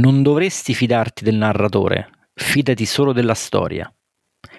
[0.00, 3.92] Non dovresti fidarti del narratore, fidati solo della storia.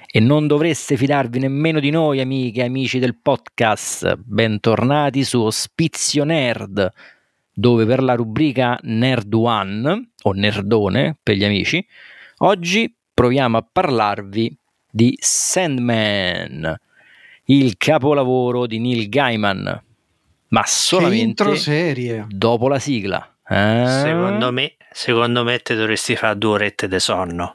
[0.06, 4.20] E non dovreste fidarvi nemmeno di noi, amiche e amici del podcast.
[4.24, 6.88] Bentornati su Ospizio Nerd,
[7.52, 11.84] dove per la rubrica Nerd One, o Nerdone per gli amici,
[12.40, 14.56] oggi proviamo a parlarvi
[14.92, 16.76] di Sandman,
[17.46, 19.84] il capolavoro di Neil Gaiman,
[20.50, 23.31] ma solamente dopo la sigla.
[23.52, 23.84] Eh?
[23.86, 27.54] Secondo me, secondo me te dovresti fare due orette di sonno.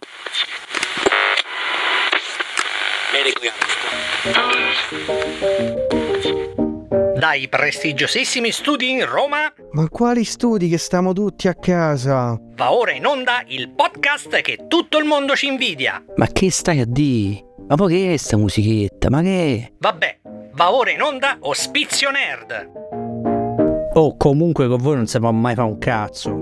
[7.16, 9.50] Dai prestigiosissimi studi in Roma.
[9.72, 12.38] Ma quali studi che stiamo tutti a casa?
[12.56, 16.04] Va ora in onda il podcast che tutto il mondo ci invidia.
[16.16, 17.42] Ma che stai a di?
[17.68, 19.08] Ma poi che è sta musichetta?
[19.08, 19.72] Ma che è?
[19.78, 20.18] Vabbè,
[20.52, 23.05] va ora in onda Ospizio Nerd.
[23.98, 26.38] Oh, comunque con voi non si può mai fare un cazzo.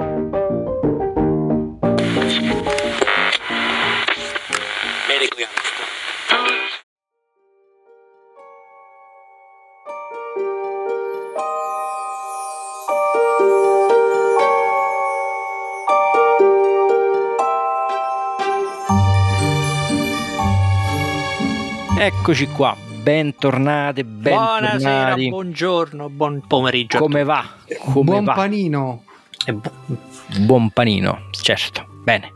[22.00, 24.78] Eccoci qua, bentornate, bentornati.
[24.80, 26.98] Buonasera, buongiorno, buon pomeriggio.
[26.98, 27.44] Come va?
[27.78, 28.33] Come buon va?
[28.33, 29.05] panino.
[29.52, 29.98] Bu-
[30.41, 31.86] buon panino, certo.
[32.02, 32.32] Bene.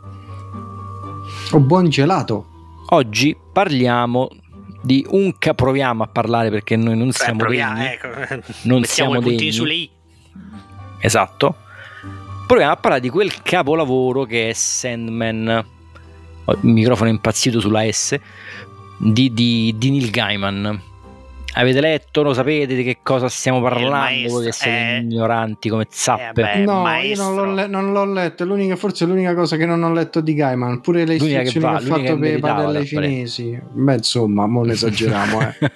[1.53, 2.47] O buon gelato.
[2.91, 4.29] Oggi parliamo
[4.83, 7.89] di un ca proviamo a parlare perché noi non siamo Beh, proviamo, degni.
[7.89, 8.45] Ecco.
[8.65, 9.51] Non siamo degni.
[9.51, 9.91] sulle i.
[11.01, 11.57] Esatto.
[12.47, 15.65] Proviamo a parlare di quel capolavoro che è Sandman.
[16.47, 18.19] Il microfono è impazzito sulla S
[18.99, 20.83] di, di, di Neil Gaiman.
[21.55, 24.29] Avete letto, lo sapete di che cosa stiamo parlando?
[24.29, 26.41] Voi che siete eh, ignoranti come zappe.
[26.41, 27.25] Eh, beh, no, maestro.
[27.25, 28.45] io non l'ho, le- non l'ho letto.
[28.45, 30.81] L'unica, forse l'unica cosa che non ho letto di Gaiman.
[30.81, 33.61] Pure le istruzioni che, va, che ha fatto per le padelle cinesi.
[33.73, 35.71] Beh, insomma, non esageriamo, eh.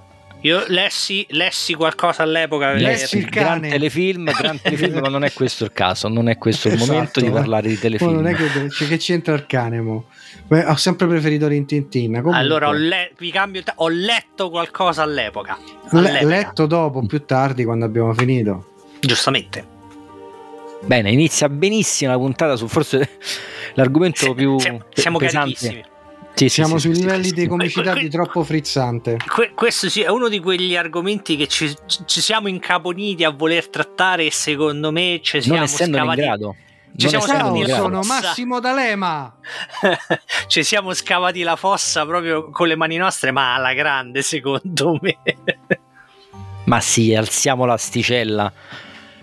[0.42, 2.72] Io lessi, lessi, qualcosa all'epoca.
[2.72, 6.68] Lessi il gran telefilm, gran telefilm, ma non è questo il caso, non è questo
[6.68, 8.12] il esatto, momento di parlare di telefilm.
[8.14, 10.06] non è che, cioè, che c'entra il canemo.
[10.46, 12.12] Beh, ho sempre preferito Rintintin.
[12.14, 12.36] Comunque.
[12.38, 15.58] Allora, ho, le- vi cambio t- ho letto qualcosa all'epoca.
[15.90, 16.24] all'epoca.
[16.26, 18.74] letto dopo, più tardi, quando abbiamo finito.
[19.00, 19.76] Giustamente.
[20.82, 23.18] Bene, inizia benissimo la puntata su forse
[23.74, 25.54] l'argomento più siamo, siamo pesante.
[25.54, 25.84] carichissimi.
[26.38, 29.16] Sì, Siamo sì, sui livelli di comicità di troppo frizzante.
[29.56, 31.74] questo sì, è uno di quegli argomenti che ci,
[32.06, 36.20] ci, siamo incaponiti a voler trattare e secondo me ci siamo non essendo scavati.
[36.20, 36.56] in grado.
[36.96, 39.36] Ci siamo Ciao, sono Massimo D'Alema.
[40.46, 45.18] ci siamo scavati la fossa proprio con le mani nostre, ma alla grande, secondo me.
[46.66, 48.52] ma sì, alziamo l'asticella.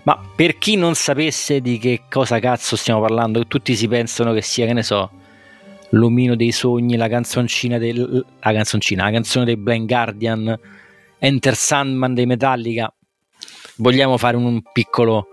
[0.02, 4.42] Ma per chi non sapesse di che cosa cazzo stiamo parlando, tutti si pensano che
[4.42, 5.10] sia, che ne so,
[5.96, 10.58] l'omino dei sogni, la canzoncina del, la canzoncina, la canzone dei Blind Guardian,
[11.18, 12.92] Enter Sandman dei Metallica.
[13.76, 15.28] Vogliamo fare un, piccolo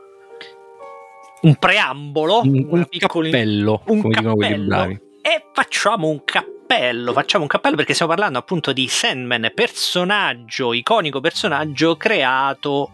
[1.42, 4.84] un preambolo, un, un piccolo, cappello, un cappello.
[5.22, 11.22] E facciamo un cappello, facciamo un cappello perché stiamo parlando appunto di Sandman, personaggio, iconico
[11.22, 12.92] personaggio creato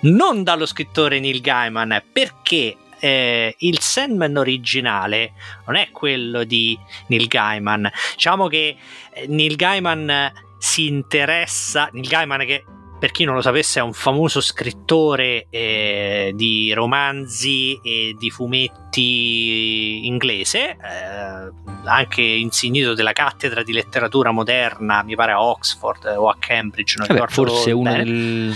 [0.00, 5.32] non dallo scrittore Neil Gaiman, perché eh, il Sandman originale
[5.66, 6.78] non è quello di
[7.08, 7.90] Neil Gaiman.
[8.14, 8.76] Diciamo che
[9.12, 12.64] eh, Neil Gaiman si interessa, Neil Gaiman che
[12.98, 20.00] per chi non lo sapesse, è un famoso scrittore eh, di romanzi e di fumetti
[20.04, 21.52] inglese, eh,
[21.84, 26.96] anche insignito della cattedra di letteratura moderna, mi pare a Oxford o a Cambridge.
[26.98, 28.52] Non Vabbè, forse uno del...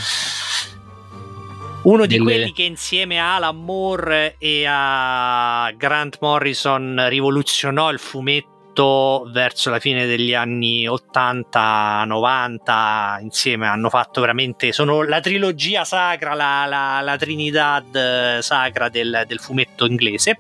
[1.82, 2.24] Uno di delle...
[2.24, 9.80] quelli che insieme a Alan Moore e a Grant Morrison rivoluzionò il fumetto verso la
[9.80, 17.18] fine degli anni 80-90 insieme hanno fatto veramente sono la trilogia sacra la, la, la
[17.18, 20.38] trinidad sacra del, del fumetto inglese.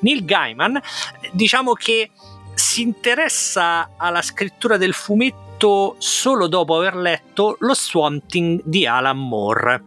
[0.00, 0.78] Neil Gaiman
[1.32, 2.10] diciamo che
[2.52, 9.16] si interessa alla scrittura del fumetto solo dopo aver letto lo Swamp Thing di Alan
[9.16, 9.86] Moore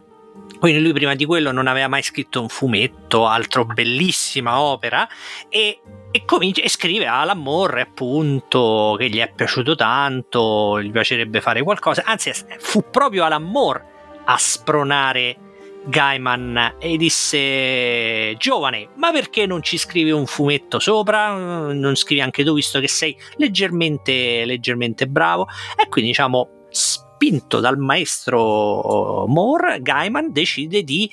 [0.58, 5.08] quindi lui prima di quello non aveva mai scritto un fumetto, altro bellissima opera,
[5.48, 5.80] e,
[6.10, 11.62] e, comincia, e scrive Alan Moore appunto che gli è piaciuto tanto, gli piacerebbe fare
[11.62, 13.84] qualcosa, anzi fu proprio Alan Moore
[14.24, 15.38] a spronare
[15.86, 21.32] Gaiman e disse giovane ma perché non ci scrivi un fumetto sopra?
[21.72, 25.46] Non scrivi anche tu visto che sei leggermente leggermente bravo?
[25.76, 26.66] E quindi diciamo
[27.16, 31.10] spinto dal maestro Moore, Gaiman decide di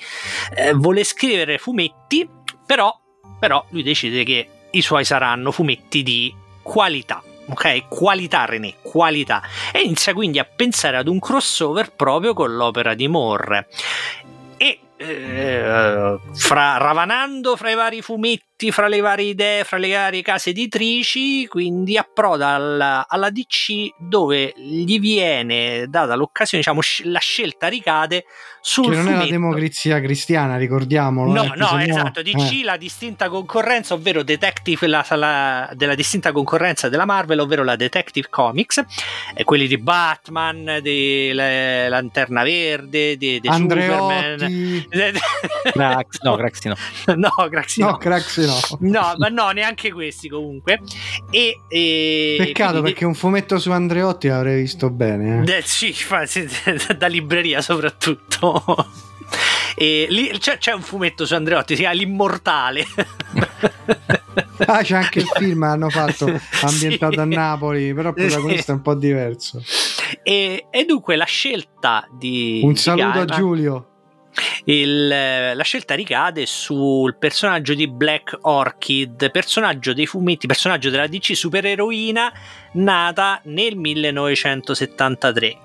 [0.54, 2.28] eh, voler scrivere fumetti,
[2.66, 2.94] però
[3.38, 7.22] però lui decide che i suoi saranno fumetti di qualità.
[7.46, 9.42] Ok, qualità René, qualità.
[9.70, 13.68] E inizia quindi a pensare ad un crossover proprio con l'opera di Moore.
[14.56, 20.22] E eh, fra, ravanando fra i vari fumetti, fra le varie idee, fra le varie
[20.22, 26.80] case editrici, quindi approda alla, alla DC dove gli viene data l'occasione, diciamo,
[27.10, 28.24] la scelta ricade
[28.66, 29.20] sul che non fumetto.
[29.20, 31.30] è la democrazia cristiana, ricordiamolo.
[31.30, 32.64] No, eh, no, esatto, DC eh.
[32.64, 38.28] la distinta concorrenza, ovvero Detective la, la, della distinta concorrenza della Marvel, ovvero la Detective
[38.30, 38.82] Comics,
[39.34, 44.82] eh, quelli di Batman, di le, Lanterna Verde, di, di Superman.
[45.74, 46.76] No, Craxi no.
[47.16, 47.90] no, Craxi no.
[47.90, 47.96] no.
[47.98, 48.53] Craxi no.
[48.80, 50.80] No, ma no, neanche questi comunque.
[51.30, 55.44] E, e Peccato quindi, perché un fumetto su Andreotti l'avrei visto bene.
[55.44, 55.62] Eh.
[55.64, 55.94] Sì,
[56.96, 58.62] da libreria soprattutto.
[59.76, 62.86] E lì c'è, c'è, un fumetto su Andreotti, si chiama L'Immortale.
[64.66, 66.26] ah, c'è anche il film hanno fatto
[66.62, 67.18] ambientato sì.
[67.18, 68.70] a Napoli, però il protagonista sì.
[68.70, 69.62] è un po' diverso.
[70.22, 72.60] E, e dunque la scelta di.
[72.62, 73.88] Un saluto Gaiman, a Giulio.
[74.64, 81.36] Il, la scelta ricade sul personaggio di Black Orchid, personaggio dei fumetti, personaggio della DC
[81.36, 82.32] supereroina
[82.72, 85.63] nata nel 1973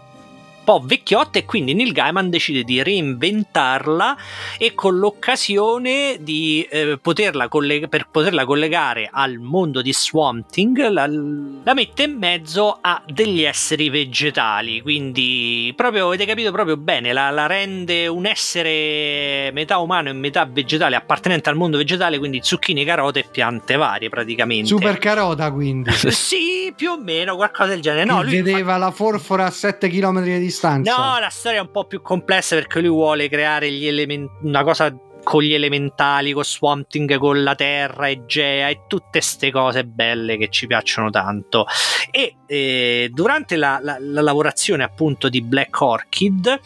[0.70, 4.16] po' vecchiotta e quindi Neil Gaiman decide di reinventarla
[4.60, 10.78] e con l'occasione di eh, poterla collega- per poterla collegare al mondo di Swamp Thing
[10.90, 14.82] la, la, mette in mezzo a degli esseri vegetali.
[14.82, 20.46] Quindi proprio avete capito proprio bene la, la rende un essere metà umano e metà
[20.46, 24.68] vegetale appartenente al mondo vegetale quindi zucchine, carote e piante varie praticamente.
[24.68, 25.90] Super carota quindi.
[26.20, 28.06] Sì più o meno qualcosa del genere.
[28.06, 28.78] No, lui vedeva fa...
[28.78, 30.59] la forfora a 7 km di distanza
[30.90, 34.94] No, la storia è un po' più complessa perché lui vuole creare element- una cosa
[35.24, 40.38] con gli elementali, con Swamp Thing, con la terra, Egea e tutte queste cose belle
[40.38, 41.66] che ci piacciono tanto.
[42.12, 46.60] E eh, durante la, la, la lavorazione appunto di Black Orchid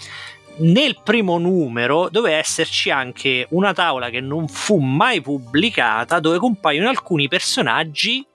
[0.56, 6.90] nel primo numero doveva esserci anche una tavola che non fu mai pubblicata dove compaiono
[6.90, 8.26] alcuni personaggi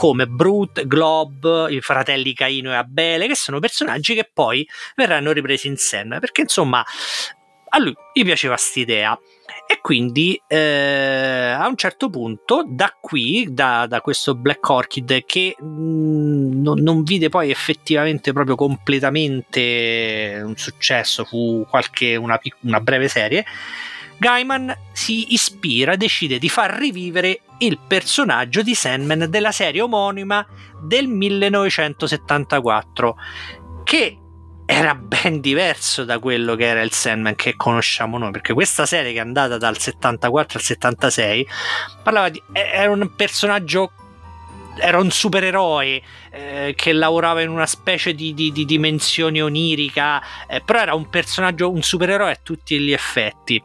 [0.00, 4.66] come Brute, Glob, i fratelli Caino e Abele, che sono personaggi che poi
[4.96, 6.82] verranno ripresi in scena, perché insomma
[7.68, 9.20] a lui gli piaceva quest'idea.
[9.66, 15.54] E quindi eh, a un certo punto, da qui, da, da questo Black Orchid, che
[15.58, 22.80] mh, mm, non, non, vide poi effettivamente proprio completamente un successo, fu qualche, una, una
[22.80, 23.44] breve serie,
[24.16, 30.44] Gaiman si ispira, decide di far rivivere il personaggio di Sandman della serie omonima
[30.80, 33.16] del 1974,
[33.84, 34.16] che
[34.66, 39.12] era ben diverso da quello che era il Sandman che conosciamo noi, perché questa serie
[39.12, 41.48] che è andata dal 74 al 76
[42.02, 43.92] parlava di era un personaggio
[44.78, 50.60] era un supereroe eh, che lavorava in una specie di, di, di dimensione onirica, eh,
[50.60, 53.60] però era un personaggio, un supereroe a tutti gli effetti.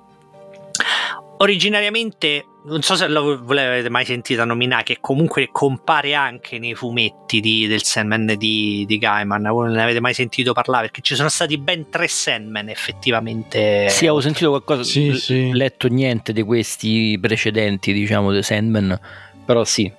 [1.37, 7.67] Originariamente non so se l'avete mai sentita nominare, che comunque compare anche nei fumetti di,
[7.67, 9.43] del Sandman di, di Gaiman.
[9.43, 10.87] Voi non ne avete mai sentito parlare?
[10.87, 13.89] Perché ci sono stati ben tre Sandman effettivamente.
[13.89, 15.51] Sì, avevo sentito qualcosa, sì, l- sì.
[15.53, 18.99] letto niente di questi precedenti, diciamo, di Sandman,
[19.45, 19.91] però sì.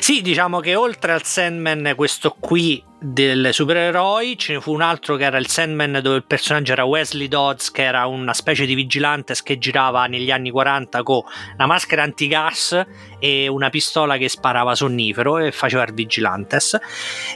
[0.00, 5.16] Sì, diciamo che oltre al Sandman, questo qui del supereroi, ce ne fu un altro
[5.16, 8.74] che era il Sandman dove il personaggio era Wesley Dodds che era una specie di
[8.74, 11.22] vigilantes che girava negli anni 40 con
[11.54, 12.84] una maschera antigas
[13.20, 16.76] e una pistola che sparava sonnifero e faceva il vigilantes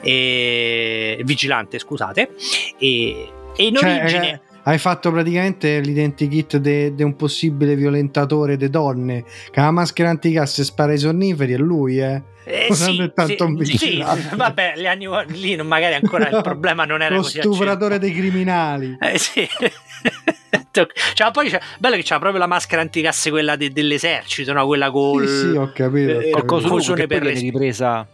[0.02, 1.21] e...
[1.25, 2.35] vigilante scusate
[2.78, 8.71] e, e in cioè, origine eh, hai fatto praticamente l'identikit di un possibile violentatore di
[8.71, 13.11] donne che ha la maschera antigas e spara i sonniferi è lui eh eh, sì,
[13.14, 14.04] tanto sì, sì,
[14.35, 18.99] vabbè, gli anni lì magari ancora il problema non era lo così stupratore dei criminali.
[19.02, 19.47] Eh, sì.
[20.71, 24.66] cioè, poi c'è, bello che c'ha proprio la maschera anticasse quella de, dell'esercito, no?
[24.66, 26.21] quella col Sì, sì ho capito.
[26.21, 28.07] Eh, qualcosa che per viene ripresa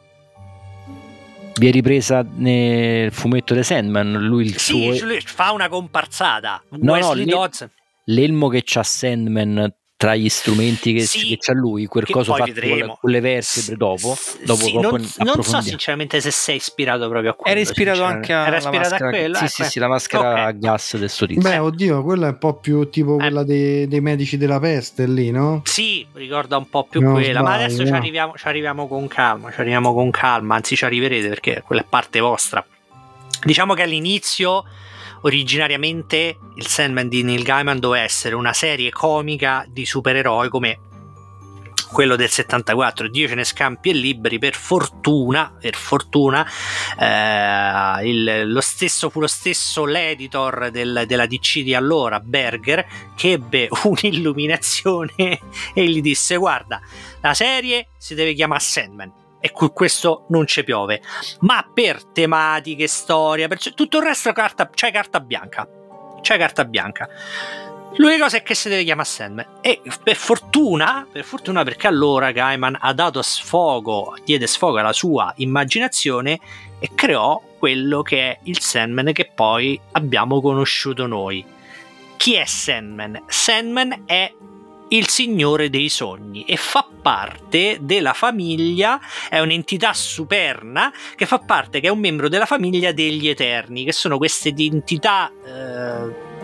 [1.59, 6.63] vi è ripresa nel fumetto di Sandman, lui il sì, suo fa una comparsata.
[6.71, 7.69] No, Wesley no, Dodds.
[8.05, 12.53] L'elmo che c'ha Sandman tra gli strumenti che, sì, che c'ha lui, quel coso fatto
[12.53, 12.99] vedremo.
[13.01, 14.17] con le vertebre dopo.
[14.45, 17.51] dopo sì, non, non, so sinceramente se sei ispirato proprio a quello.
[17.51, 19.35] Era ispirato anche a, Era ispirato maschera, a quello?
[19.35, 20.45] Sì, eh, sì, sì, la maschera okay.
[20.45, 21.43] a gas del suo tizio.
[21.43, 23.19] Beh, oddio, quella è un po' più tipo eh.
[23.19, 25.63] quella dei, dei, medici della peste lì, no?
[25.65, 29.09] Sì, ricorda un po' più non quella, sbaglio, ma adesso ci arriviamo, ci arriviamo con
[29.09, 32.65] calma, ci arriviamo con calma, anzi ci arriverete perché quella è parte vostra.
[33.43, 34.65] Diciamo che all'inizio
[35.23, 40.81] originariamente il Sandman di Neil Gaiman doveva essere una serie comica di supereroi come
[41.91, 46.47] quello del 74 Dio ce ne scampi e liberi per fortuna per fortuna
[46.99, 53.33] eh, il, lo stesso fu lo stesso l'editor del, della DC di allora Berger che
[53.33, 55.41] ebbe un'illuminazione
[55.75, 56.81] e gli disse guarda
[57.21, 61.01] la serie si deve chiamare Sandman e con questo non ci piove
[61.41, 65.69] ma per tematiche storia per tutto il resto carta, c'è carta bianca
[66.21, 67.09] c'è carta bianca
[67.97, 69.47] L'unica cosa è che si deve chiamare Sandman.
[69.61, 75.33] E per fortuna, per fortuna perché allora Gaiman ha dato sfogo, diede sfogo alla sua
[75.37, 76.39] immaginazione
[76.79, 81.45] e creò quello che è il Sandman che poi abbiamo conosciuto noi.
[82.17, 83.23] Chi è Sandman?
[83.27, 84.33] Sandman è
[84.89, 91.81] il Signore dei Sogni e fa parte della famiglia, è un'entità superna che fa parte,
[91.81, 96.37] che è un membro della famiglia degli Eterni, che sono queste entità eh,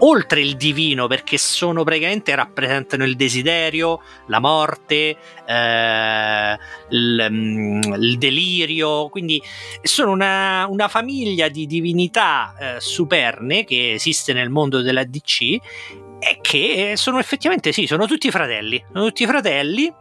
[0.00, 5.16] oltre il divino perché sono praticamente rappresentano il desiderio, la morte,
[5.46, 6.58] eh,
[6.90, 9.40] il, mm, il, delirio, quindi
[9.82, 16.38] sono una, una famiglia di divinità eh, superne che esiste nel mondo della DC e
[16.40, 19.92] che sono effettivamente sì, sono tutti fratelli, sono tutti fratelli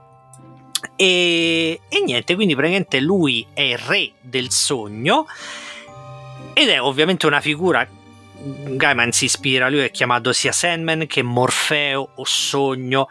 [0.96, 5.26] e, e niente, quindi praticamente lui è il re del sogno
[6.54, 7.88] ed è ovviamente una figura
[8.38, 13.08] Gaiman si ispira, lui è chiamato sia Sandman che Morfeo o Sogno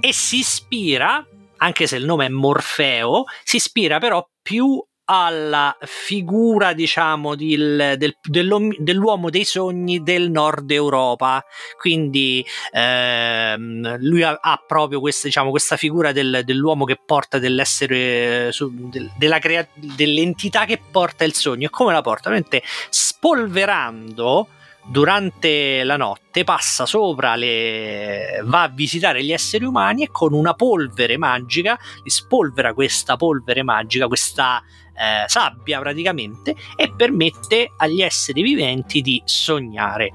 [0.00, 6.72] e si ispira, anche se il nome è Morfeo, si ispira però più alla figura,
[6.72, 11.44] diciamo, del, del, dell'uomo dei sogni del nord Europa.
[11.78, 18.50] Quindi ehm, lui ha, ha, proprio questa, diciamo, questa figura del, dell'uomo che porta dell'essere,
[18.52, 21.66] su, del, crea- dell'entità che porta il sogno.
[21.66, 22.28] E come la porta?
[22.28, 24.48] Ovviamente spolverando
[24.88, 30.54] durante la notte passa sopra le va a visitare gli esseri umani e con una
[30.54, 34.62] polvere magica spolvera questa polvere magica questa
[34.98, 40.12] eh, sabbia praticamente e permette agli esseri viventi di sognare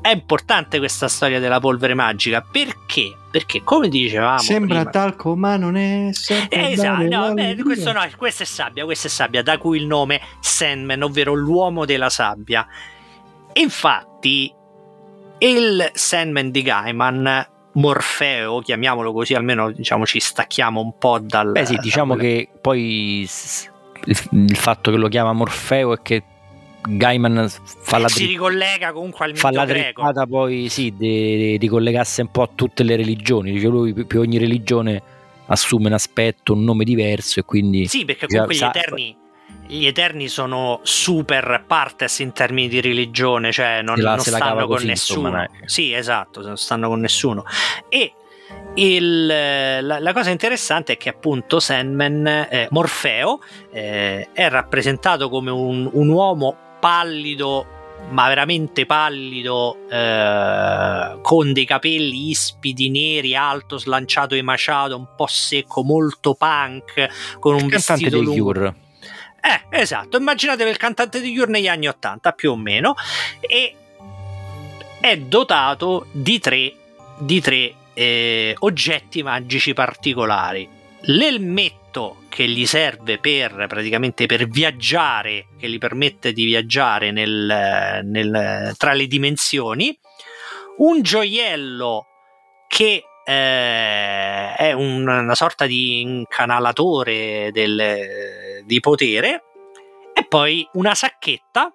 [0.00, 3.16] è importante questa storia della polvere magica perché?
[3.30, 6.10] Perché come dicevamo sembra prima, talco ma non è
[6.48, 9.86] eh, esatto, no, beh, questo no, questa è sabbia, questa è sabbia da cui il
[9.86, 12.66] nome Sandman, ovvero l'uomo della sabbia
[13.54, 14.52] Infatti,
[15.38, 21.52] il Sandman di Gaiman, Morfeo, chiamiamolo così, almeno diciamo ci stacchiamo un po' dal.
[21.52, 22.22] Beh, sì, diciamo dal...
[22.22, 23.26] che poi
[24.06, 26.22] il fatto che lo chiama Morfeo è che
[26.84, 27.48] Gaiman
[27.82, 32.30] fa la si ricollega comunque al mito fa la poi sì, di, di collegarsi un
[32.30, 33.52] po' a tutte le religioni.
[33.52, 35.02] Dice lui, per ogni religione
[35.46, 37.86] assume un aspetto, un nome diverso e quindi...
[37.86, 39.16] Sì, perché comunque gli Eterni
[39.66, 44.76] gli Eterni sono super partes in termini di religione, cioè non, la, non stanno con
[44.76, 45.28] così, nessuno.
[45.28, 47.44] Insomma, sì, esatto, non stanno con nessuno.
[47.88, 48.12] E
[48.74, 53.40] il, la, la, cosa interessante è che appunto Sandman, eh, Morfeo,
[53.70, 57.66] eh, è rappresentato come un, un, uomo pallido,
[58.10, 65.26] ma veramente pallido, eh, con dei capelli ispidi, neri, alto, slanciato e maciato, un po'
[65.26, 68.42] secco, molto punk, con un vestito lungo.
[68.42, 68.74] Cure.
[69.44, 72.94] Eh, esatto, immaginatevi il cantante di Cure negli anni 80 più o meno
[73.40, 73.74] e
[75.00, 76.72] è dotato di tre,
[77.18, 80.68] di tre eh, oggetti magici particolari.
[81.06, 88.74] L'elmetto che gli serve per praticamente per viaggiare, che gli permette di viaggiare nel, nel,
[88.76, 89.96] tra le dimensioni,
[90.78, 92.06] un gioiello
[92.68, 99.42] che eh, è un, una sorta di incanalatore del, di potere
[100.14, 101.72] e poi una sacchetta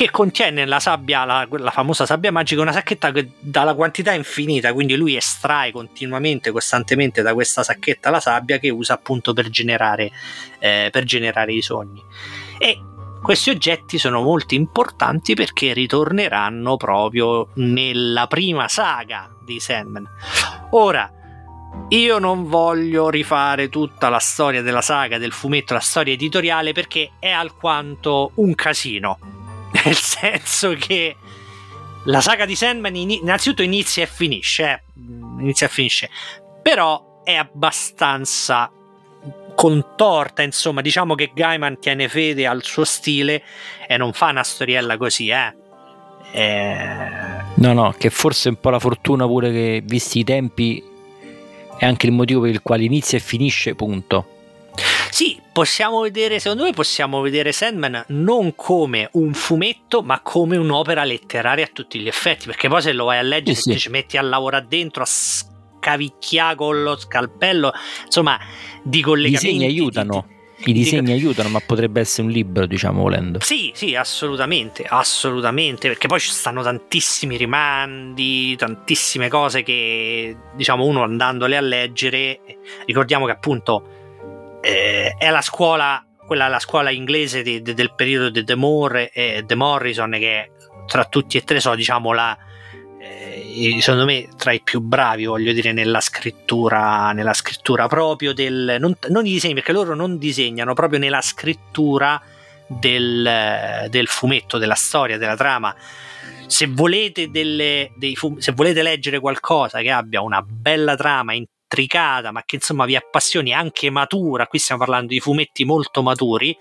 [0.00, 4.72] che contiene la sabbia, la, la, famosa sabbia magica, una sacchetta che dà quantità infinita,
[4.72, 10.10] quindi lui estrae continuamente, costantemente da questa sacchetta la sabbia che usa appunto per generare,
[10.58, 12.02] eh, per generare i sogni.
[12.56, 12.80] E
[13.22, 20.08] questi oggetti sono molto importanti perché ritorneranno proprio nella prima saga di Sandman.
[20.70, 21.12] Ora,
[21.88, 27.10] io non voglio rifare tutta la storia della saga, del fumetto, la storia editoriale perché
[27.18, 29.39] è alquanto un casino.
[29.84, 31.16] Nel senso che
[32.04, 34.82] la saga di Sandman innanzitutto inizia e finisce, eh?
[35.40, 36.10] inizia e finisce,
[36.62, 38.70] però è abbastanza
[39.54, 43.42] contorta, insomma, diciamo che Gaiman tiene fede al suo stile
[43.86, 45.54] e non fa una storiella così, eh.
[46.32, 47.48] eh...
[47.56, 50.82] No, no, che forse è un po' la fortuna pure che, visti i tempi,
[51.76, 54.38] è anche il motivo per il quale inizia e finisce, punto.
[55.10, 61.04] Sì, possiamo vedere, secondo me possiamo vedere Sandman non come un fumetto, ma come un'opera
[61.04, 63.70] letteraria a tutti gli effetti, perché poi se lo vai a leggere, sì, sì.
[63.72, 65.06] ti ci metti a lavorare dentro, a
[65.80, 67.72] cavicchiare con lo scalpello,
[68.04, 68.38] insomma,
[68.82, 69.46] di collegamenti.
[69.46, 70.26] I disegni aiutano.
[70.62, 71.12] I disegni di...
[71.12, 73.40] aiutano, ma potrebbe essere un libro, diciamo, volendo.
[73.40, 81.02] Sì, sì, assolutamente, assolutamente, perché poi ci stanno tantissimi rimandi, tantissime cose che, diciamo, uno
[81.02, 82.40] andandole a leggere,
[82.84, 83.98] ricordiamo che appunto
[84.60, 89.10] eh, è la scuola, quella la scuola inglese di, di, del periodo di The Moore
[89.10, 90.50] e The Morrison, che
[90.86, 92.36] tra tutti e tre sono, diciamo, la
[93.00, 98.76] eh, secondo me tra i più bravi, voglio dire, nella scrittura, nella scrittura proprio del...
[98.78, 102.20] Non, non i disegni, perché loro non disegnano, proprio nella scrittura
[102.66, 105.74] del, del fumetto, della storia, della trama.
[106.46, 111.32] Se volete, delle, fum- se volete leggere qualcosa che abbia una bella trama
[111.70, 116.56] intricata, ma che insomma vi appassioni, anche matura, qui stiamo parlando di fumetti molto maturi,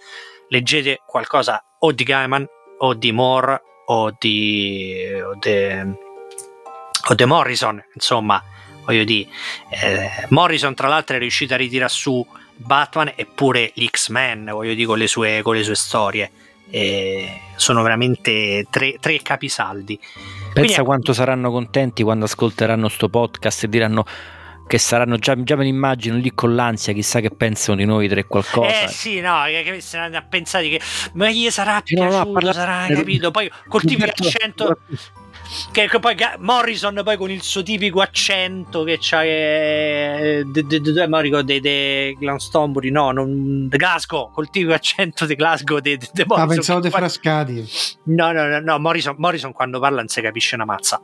[0.50, 2.46] leggete qualcosa o di Gaiman
[2.80, 6.08] o di Moore o di, o di
[7.10, 8.44] o The Morrison, insomma,
[8.86, 9.30] voglio dire,
[9.70, 12.26] eh, Morrison tra l'altro è riuscito a ritirare su
[12.56, 16.32] Batman e pure gli X-Men, voglio dire, con le sue, con le sue storie.
[16.72, 19.98] E sono veramente tre, tre capisaldi.
[20.54, 24.06] Pensa Quindi, quanto saranno contenti quando ascolteranno sto podcast e diranno
[24.70, 28.08] che saranno già, già me ne immagino lì con l'ansia, chissà che pensano di noi
[28.08, 28.84] tre qualcosa.
[28.84, 30.80] Eh sì, no, che, che saranno a pensare che
[31.14, 32.54] ma gli sarà piaciuto, no, no, parla...
[32.54, 34.78] sarà capito, poi col tipo di accento
[35.72, 40.82] che, che poi Morrison poi con il suo tipico accento che c'ha eh, de, de,
[40.82, 45.98] de, ma ricordo di Glastonbury no non, de Glasgow col tipico accento di Glasgow de,
[45.98, 47.68] de, de Morrison ah pensavo dei Frascati.
[48.04, 51.02] No no no, no Morrison, Morrison quando parla non si capisce una mazza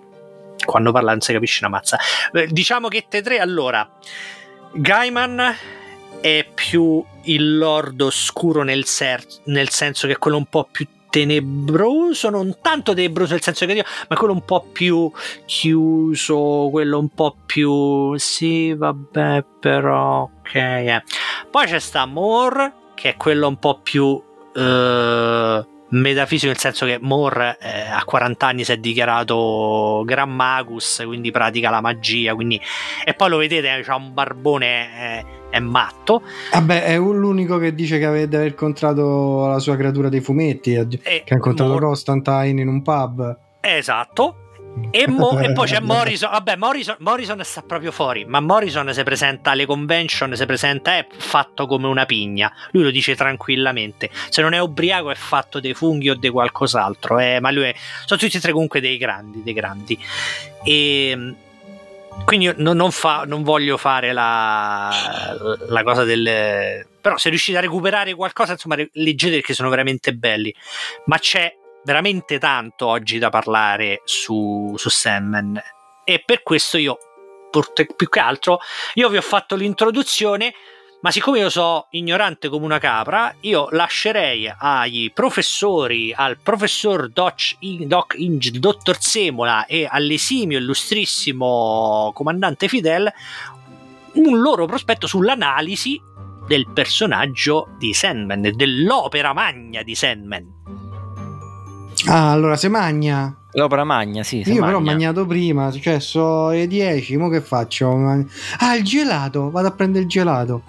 [0.66, 1.98] quando parla non si capisce una mazza
[2.34, 3.88] eh, diciamo che te tre allora
[4.74, 5.56] Gaiman
[6.22, 10.88] è più il lord oscuro nel, ser- nel senso che è quello un po' più
[11.10, 15.10] tenebroso, non tanto tenebroso nel senso che ma quello un po' più
[15.46, 20.56] chiuso, quello un po' più sì, vabbè, però ok.
[20.56, 21.04] Eh.
[21.50, 24.22] Poi c'è sta Moore, che è quello un po' più uh,
[25.90, 31.32] metafisico, nel senso che Moore eh, a 40 anni si è dichiarato Gran Magus, quindi
[31.32, 32.60] pratica la magia, quindi...
[33.04, 35.20] e poi lo vedete, ha un barbone...
[35.20, 36.22] Eh, è matto.
[36.52, 40.88] Vabbè, è l'unico che dice che deve aver incontrato la sua creatura dei fumetti, e
[40.88, 43.38] che ha incontrato Mor- Constantine in un pub.
[43.62, 44.45] Esatto.
[44.92, 46.32] E, mo- e, poi c'è Morrison.
[46.32, 48.26] Vabbè, Morrison, Morrison, sta proprio fuori.
[48.26, 52.52] Ma Morrison si presenta alle convention, si presenta è fatto come una pigna.
[52.72, 54.10] Lui lo dice tranquillamente.
[54.30, 57.20] Se non è ubriaco, è fatto dei funghi o di qualcos'altro.
[57.20, 60.00] Eh, ma lui è, sono tutti e tre comunque dei grandi, dei grandi.
[60.64, 61.36] E
[62.24, 64.90] quindi non, non, fa, non voglio fare la,
[65.68, 66.88] la, cosa del...
[67.02, 70.54] Però se riuscite a recuperare qualcosa, insomma, leggete perché sono veramente belli.
[71.06, 71.54] Ma c'è
[71.86, 75.62] veramente tanto oggi da parlare su, su Sandman.
[76.04, 76.98] E per questo io,
[77.96, 78.60] più che altro,
[78.96, 80.54] io vi ho fatto l'introduzione
[81.06, 87.58] ma siccome io so ignorante come una capra, io lascerei ai professori, al professor Doc,
[87.60, 93.14] Doc Inge, dottor Semola e all'esimio illustrissimo comandante Fidel
[94.14, 96.02] un loro prospetto sull'analisi
[96.48, 100.85] del personaggio di Sandman, dell'opera magna di Sandman.
[102.08, 103.36] Ah, allora se magna.
[103.54, 104.38] L'opera magna, sì.
[104.40, 104.66] Io magna.
[104.66, 107.90] però ho mangiato prima, cioè so le 10, mo che faccio?
[108.60, 110.62] Ah, il gelato, vado a prendere il gelato.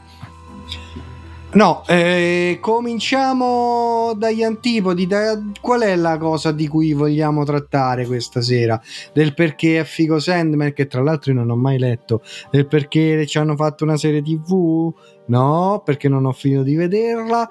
[1.57, 5.07] No, eh, cominciamo dagli antipodi.
[5.07, 8.81] Da, qual è la cosa di cui vogliamo trattare questa sera?
[9.15, 13.27] Del perché è figo Sandman, che tra l'altro io non ho mai letto, del perché
[13.27, 14.93] ci hanno fatto una serie TV?
[15.27, 17.49] No, perché non ho finito di vederla.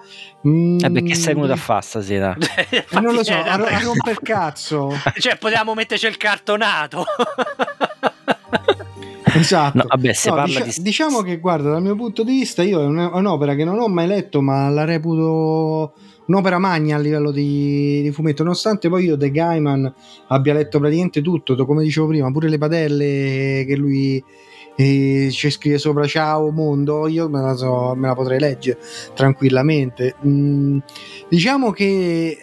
[0.48, 0.80] Mm.
[0.82, 2.36] Eh perché sei venuto a fare stasera?
[2.70, 4.92] eh, non lo so, a, a romper cazzo.
[5.18, 7.06] cioè, potevamo metterci il cartonato.
[9.38, 9.78] Esatto.
[9.80, 10.82] No, vabbè, se no, parla dic- di...
[10.82, 14.08] Diciamo che, guarda, dal mio punto di vista, io è, un'opera che non ho mai
[14.08, 15.94] letto, ma la reputo
[16.28, 19.94] un'opera magna a livello di, di fumetto, nonostante poi io The Gaiman
[20.28, 24.24] abbia letto praticamente tutto, come dicevo prima, pure le padelle che lui
[24.76, 28.80] e ci scrive sopra ciao mondo io me la, so, me la potrei leggere
[29.14, 30.78] tranquillamente mm,
[31.30, 32.38] diciamo che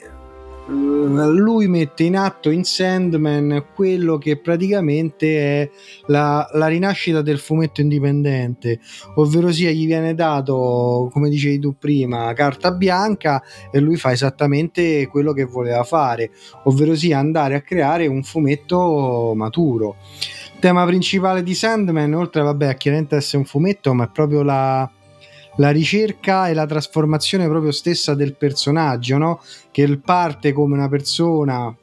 [0.66, 5.70] lui mette in atto in Sandman quello che praticamente è
[6.06, 8.78] la, la, rinascita del fumetto indipendente,
[9.16, 13.42] ovvero sia gli viene dato, come dicevi tu prima, carta bianca
[13.72, 16.30] e lui fa esattamente quello che voleva fare,
[16.64, 19.96] ovvero sia andare a creare un fumetto maturo.
[20.62, 24.88] Tema principale di Sandman, oltre vabbè, a chiaramente essere un fumetto, ma è proprio la
[25.56, 29.42] la ricerca e la trasformazione proprio stessa del personaggio, no?
[29.72, 31.74] che parte come una persona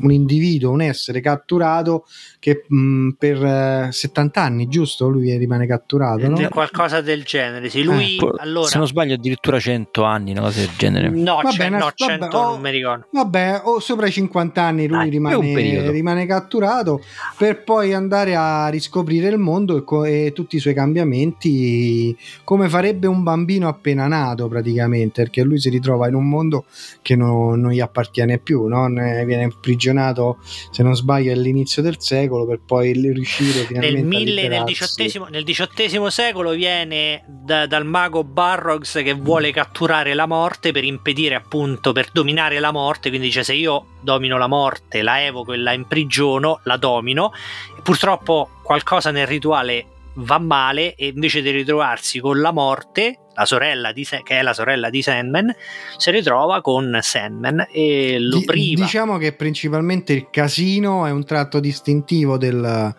[0.00, 2.06] un individuo, un essere catturato
[2.38, 5.08] che mh, per eh, 70 anni, giusto?
[5.08, 6.48] Lui rimane catturato, no?
[6.48, 8.66] Qualcosa del genere, sì, lui Eh, allora...
[8.68, 11.08] Se non sbaglio addirittura 100 anni, una cosa del genere.
[11.10, 13.06] No, Vabbè, c'è, una- no, vabbè, 100 oh, non mi ricordo.
[13.10, 15.90] Vabbè, o sopra i 50 anni lui Dai, è un rimane, periodo.
[15.90, 17.02] rimane catturato
[17.36, 22.68] per poi andare a riscoprire il mondo e, co- e tutti i suoi cambiamenti come
[22.68, 26.64] farebbe un bambino appena nato praticamente perché lui si ritrova in un mondo
[27.02, 28.86] che no- non gli appartiene più no?
[28.88, 29.50] Ne viene
[29.84, 30.38] imprigionato
[30.70, 35.26] se non sbaglio all'inizio del secolo per poi riuscire finalmente Nel, a mille, nel, diciottesimo,
[35.26, 41.34] nel XVIII secolo viene da- dal mago Barrogs che vuole catturare la morte per impedire
[41.34, 45.56] appunto, per dominare la morte, quindi dice se io domino la morte, la evoco e
[45.56, 47.32] la imprigiono, la domino,
[47.76, 49.86] e purtroppo qualcosa nel rituale
[50.18, 54.52] va male e invece di ritrovarsi con la morte, la sorella di che è la
[54.54, 55.54] sorella di Sandman,
[55.96, 58.82] si ritrova con Sandman e lo Di- priva.
[58.82, 62.94] Diciamo che principalmente il casino è un tratto distintivo del-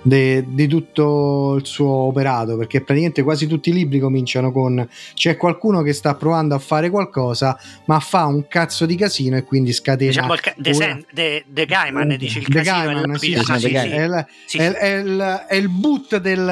[0.00, 5.36] de- di tutto il suo operato perché praticamente quasi tutti i libri cominciano con c'è
[5.36, 9.72] qualcuno che sta provando a fare qualcosa ma fa un cazzo di casino e quindi
[9.72, 13.06] scatena Diciamo il ca- The, una- Sand- The- The Gaiman dice il casino Gaiman, e
[13.06, 13.74] la sì, pira- sì, ah, sì, sì.
[13.74, 14.76] è, il- Sì, è- sì.
[14.76, 16.46] è il, è il boot del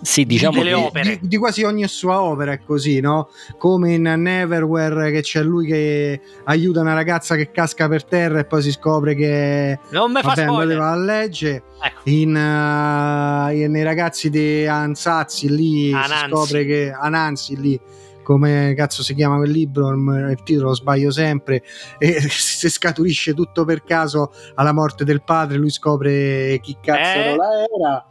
[0.00, 1.18] Sì, diciamo delle che opere.
[1.20, 3.28] di, di quasi ogni sua opera è così, no?
[3.58, 8.44] Come in Neverwhere che c'è lui che aiuta una ragazza che casca per terra e
[8.44, 10.78] poi si scopre che Non mi fa vabbè, spoiler.
[10.80, 11.62] andate a legge.
[11.82, 12.00] Ecco.
[12.04, 16.14] In, eh, nei ragazzi di Ansazzi lì Ananzi.
[16.14, 17.80] si scopre che Ananzi lì
[18.22, 21.62] come cazzo si chiama quel libro il titolo lo sbaglio sempre
[21.98, 27.36] e si scaturisce tutto per caso alla morte del padre lui scopre chi cazzo Eh?
[27.78, 28.06] era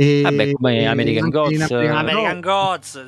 [0.00, 3.04] e, Vabbè, come American Gods, American Gods.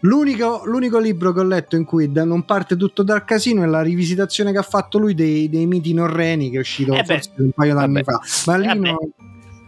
[0.00, 3.66] L'unico, l'unico libro che ho letto in cui da- non parte tutto dal casino è
[3.66, 7.04] la rivisitazione che ha fatto lui dei, dei miti norreni che è uscito Eh beh.
[7.04, 8.04] forse un paio d'anni Vabbè.
[8.04, 8.90] fa ma lì Eh beh.
[8.90, 8.98] no-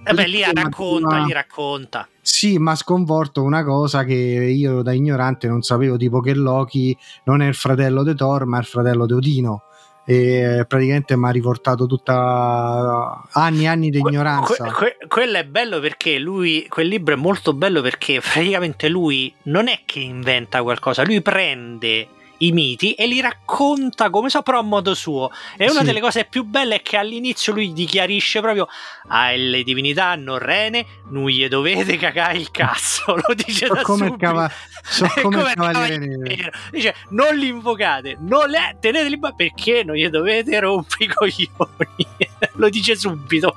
[0.07, 2.09] Eh beh, lì ma- racconta, ma- lì racconta.
[2.21, 7.41] Sì, ma sconvolto una cosa che io da ignorante non sapevo, tipo che Loki non
[7.41, 9.63] è il fratello di Thor, ma è il fratello di Odino.
[10.07, 14.65] E praticamente mi ha riportato tutta anni e anni di ignoranza.
[14.65, 19.33] que- que- quello è bello perché lui, quel libro è molto bello perché praticamente lui
[19.45, 22.09] non è che inventa qualcosa, lui prende
[22.47, 25.31] i miti e li racconta come so, però a modo suo.
[25.57, 25.85] E una Sì.
[25.87, 28.69] delle cose più belle è che all'inizio lui dichiarisce proprio:
[29.09, 33.15] Ah, le divinità norrene non gli dovete cagare il cazzo.
[33.27, 34.17] Lo dice So da come subito.
[34.27, 34.51] cava-
[34.83, 36.51] so come il il Cavaliere Nero.
[36.71, 42.07] Dice: Non li invocate, non le teneteli perché non gli dovete rompere i coglioni.
[42.55, 43.57] Lo dice subito.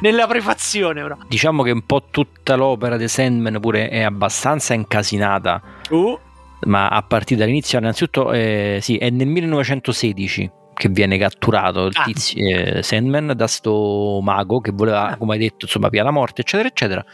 [0.00, 1.16] Nella prefazione, però.
[1.28, 5.60] diciamo che un po' tutta l'opera di Sandman pure è abbastanza incasinata,
[5.90, 6.18] Uh,
[6.66, 12.04] ma a partire dall'inizio, innanzitutto, eh, sì, è nel 1916 che viene catturato il Ah.
[12.04, 15.16] tizio, eh, Sandman da sto mago che voleva, Ah.
[15.16, 17.04] come hai detto, insomma, via la morte, eccetera, eccetera.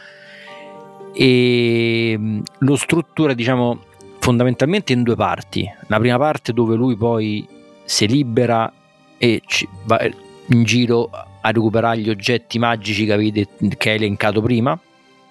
[1.13, 3.79] E mh, lo struttura, diciamo,
[4.19, 5.69] fondamentalmente in due parti.
[5.87, 7.47] La prima parte dove lui poi
[7.83, 8.71] si libera
[9.17, 9.41] e
[9.85, 9.99] va
[10.51, 11.09] in giro
[11.41, 14.79] a recuperare gli oggetti magici che, avevi det- che hai elencato prima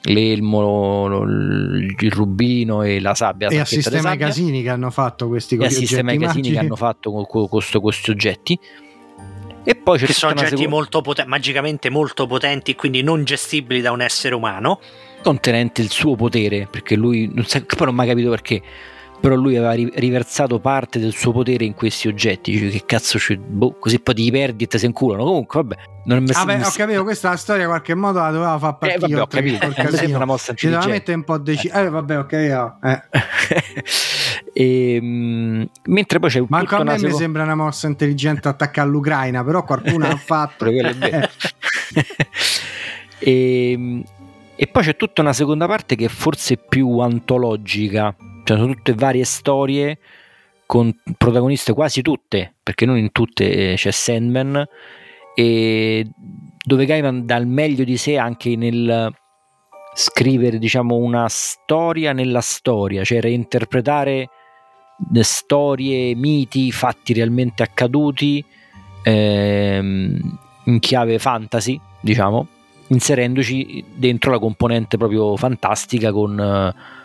[0.03, 4.63] l'elmo, il rubino e la sabbia E la a sacchetta di sistema i sabbia, casini
[4.63, 7.49] che hanno fatto questi e a sistema i oggetti casini che hanno fatto con, con-
[7.49, 8.59] con sto- questi oggetti.
[9.65, 13.91] E poi tutta sono oggetti seconda- molto poten- magicamente molto potenti, quindi non gestibili da
[13.93, 14.81] un essere umano.
[15.23, 18.63] contenente il suo potere, perché lui non sa, poi non ho mai capito perché,
[19.21, 22.53] però lui aveva ri- riversato parte del suo potere in questi oggetti.
[22.53, 23.37] Dice, che cazzo c'è?
[23.37, 25.25] Boh, così poi ti perdi e te se inculano.
[25.25, 26.45] Comunque, vabbè, non è messo.
[26.45, 28.97] Vabbè, ho capito, questa storia in qualche modo la doveva far partire.
[29.07, 29.59] Eh, vabbè, ho capito.
[29.67, 30.17] col casino.
[30.17, 32.33] una mossa Ci doveva mettere un po' deci- Eh, vabbè, ok.
[32.33, 33.03] eh.
[34.53, 34.99] e,
[35.85, 38.87] mentre poi c'è Ma tutta anche a me mi seconda- sembra una mossa intelligente attaccare
[38.89, 40.65] all'Ucraina, però qualcuno ha fatto.
[43.21, 44.03] E,
[44.61, 48.15] e poi c'è tutta una seconda parte che è forse più antologica,
[48.49, 49.99] cioè sono tutte varie storie
[50.65, 54.67] con protagoniste quasi tutte, perché non in tutte eh, c'è Sandman,
[55.35, 56.07] e
[56.65, 59.13] dove Gaiman dà il meglio di sé anche nel
[59.95, 64.31] scrivere diciamo una storia nella storia, cioè reinterpretare
[65.21, 68.43] storie, miti, fatti realmente accaduti
[69.03, 72.47] ehm, in chiave fantasy, diciamo,
[72.87, 76.97] inserendoci dentro la componente proprio fantastica con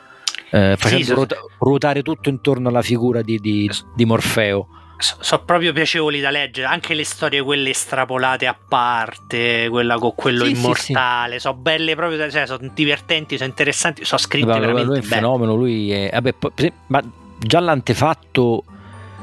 [0.53, 4.67] eh, facendo so- ruota- ruotare tutto intorno alla figura di, di- di Morfeo.
[4.97, 10.13] So- sono proprio piacevoli da leggere, anche le storie quelle estrapolate a parte, quella con
[10.15, 14.59] quello Sì, sì, immortale, sono belle proprio, cioè, sono divertenti, sono interessanti, sono scritte Vabbè,
[14.59, 17.01] lui è veramente un fenomeno, lui è, vabbè, poi, ma
[17.39, 18.63] già l'antefatto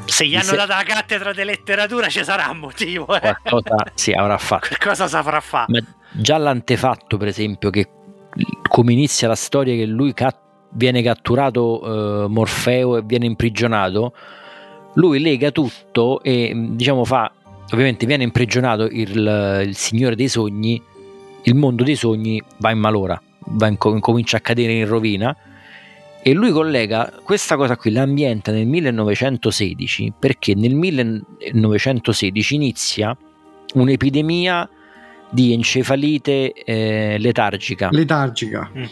[0.06, 0.56] Se gli hanno se...
[0.56, 3.14] dato la cattedra di letteratura ci sarà un motivo.
[3.14, 3.20] Eh.
[3.20, 4.66] Qualcosa sì, avrà fatto.
[4.76, 5.66] Qualcosa saprà fare.
[5.68, 5.78] Ma
[6.10, 7.88] già l'antefatto, per esempio, che
[8.68, 14.12] come inizia la storia che lui cat- viene catturato eh, Morfeo e viene imprigionato,
[14.94, 17.30] lui lega tutto e diciamo fa,
[17.72, 20.82] ovviamente viene imprigionato il, il Signore dei Sogni,
[21.42, 25.34] il mondo dei sogni va in malora, va in, comincia a cadere in rovina
[26.22, 33.16] e lui collega questa cosa qui, l'ambienta nel 1916 perché nel 1916 inizia
[33.74, 34.68] un'epidemia
[35.30, 37.88] di encefalite eh, letargica.
[37.90, 38.70] Letargica.
[38.76, 38.84] Mm.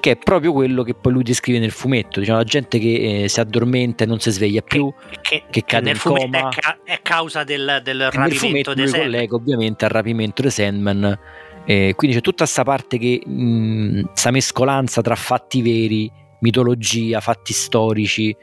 [0.00, 3.28] Che è proprio quello che poi lui descrive nel fumetto, diciamo, la gente che eh,
[3.28, 6.38] si addormenta e non si sveglia più, che, che, che cade in coma.
[6.38, 9.10] È, ca- è, causa del, del rapimento di Sandman.
[9.10, 11.18] collega ovviamente al rapimento di Sandman.
[11.64, 18.34] Eh, quindi c'è tutta questa parte che questa mescolanza tra fatti veri, mitologia, fatti storici,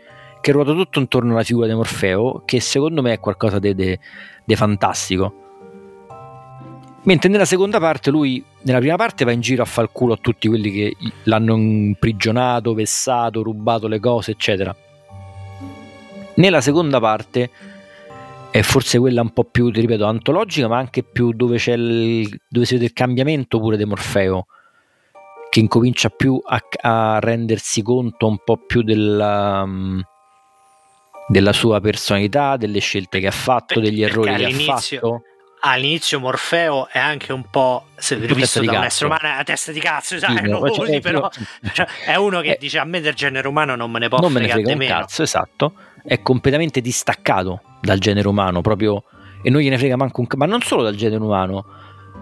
[0.42, 3.98] che ruota tutto intorno alla figura di Morfeo, che secondo me è qualcosa di
[4.56, 5.45] fantastico.
[7.06, 10.18] Mentre nella seconda parte lui, nella prima parte va in giro a far culo a
[10.20, 14.76] tutti quelli che l'hanno imprigionato, vessato, rubato le cose, eccetera.
[16.36, 17.52] Nella seconda parte
[18.50, 22.42] è forse quella un po' più, ti ripeto, antologica, ma anche più dove, c'è il,
[22.48, 24.48] dove si vede il cambiamento pure di Morfeo,
[25.52, 30.02] che incomincia più a, a rendersi conto un po' più della, um,
[31.28, 35.22] della sua personalità, delle scelte che ha fatto, degli errori che ha fatto
[35.72, 39.80] all'inizio Morfeo è anche un po' se visto da un essere umano a testa di
[39.80, 41.30] cazzo sai, sì, no, così, però,
[41.74, 44.20] cioè, è uno che eh, dice a me del genere umano non me ne può
[44.20, 45.74] non me ne frega un cazzo esatto.
[46.06, 49.04] È completamente distaccato dal genere umano proprio
[49.42, 51.66] e non gliene frega manco un ma non solo dal genere umano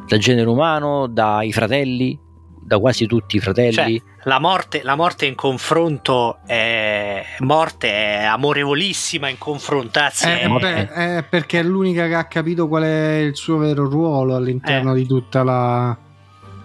[0.08, 2.18] dal genere umano dai fratelli
[2.66, 3.74] da quasi tutti i fratelli.
[3.74, 10.00] Cioè, la, morte, la morte in confronto è morte è amorevolissima in confronto.
[10.00, 10.88] Anzi, è, è...
[10.88, 14.96] è, perché è l'unica che ha capito qual è il suo vero ruolo all'interno eh.
[14.96, 15.98] di tutta la,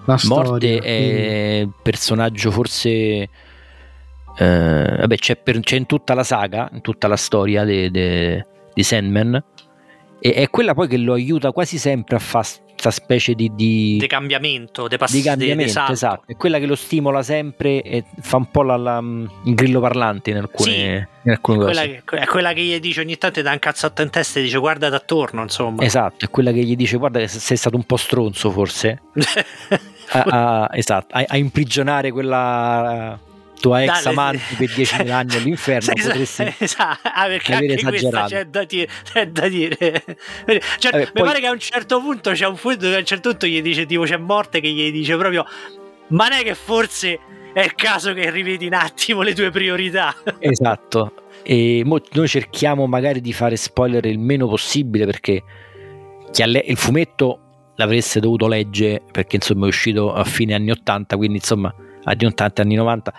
[0.05, 0.51] la storia.
[0.51, 2.91] Morte è il personaggio forse.
[4.41, 8.43] Eh, vabbè, c'è, per, c'è, in tutta la saga, in tutta la storia di
[8.77, 9.43] Sandman,
[10.21, 12.47] e è quella poi che lo aiuta quasi sempre a fare
[12.79, 16.23] questa specie di, di, di cambiamento, de pass- di cambiamento de, esatto.
[16.27, 20.31] È quella che lo stimola sempre e fa un po' la, la, il grillo parlante
[20.31, 20.81] in alcune, sì,
[21.23, 22.03] in alcune è cose.
[22.05, 24.59] Che, è quella che gli dice ogni tanto da un cazzotto in testa e dice
[24.59, 25.83] guarda attorno, insomma.
[25.83, 29.03] Esatto, è quella che gli dice guarda che sei stato un po' stronzo forse.
[30.11, 33.19] a, a, esatto, a, a imprigionare quella
[33.59, 38.29] tua ex amante per 10.000 anni all'inferno sì, potresti esatto, ah, perché anche esagerato.
[38.29, 40.05] c'è da dire, c'è da dire.
[40.79, 41.23] Cioè, Vabbè, mi poi...
[41.23, 43.61] pare che a un certo punto c'è un punto dove a un certo punto gli
[43.61, 45.45] dice tipo c'è morte che gli dice proprio
[46.09, 47.19] ma non è che forse
[47.53, 53.21] è il caso che rivedi un attimo le tue priorità esatto e noi cerchiamo magari
[53.21, 55.43] di fare spoiler il meno possibile perché
[56.45, 57.41] le- il fumetto
[57.77, 62.63] l'avreste dovuto leggere perché insomma è uscito a fine anni 80 quindi insomma anni 80
[62.63, 63.15] anni 90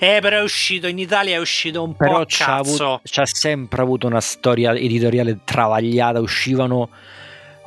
[0.00, 3.82] eh, però è uscito in Italia, è uscito un però po' c'ha, avuto, c'ha sempre
[3.82, 6.20] avuto una storia editoriale travagliata.
[6.20, 6.90] Uscivano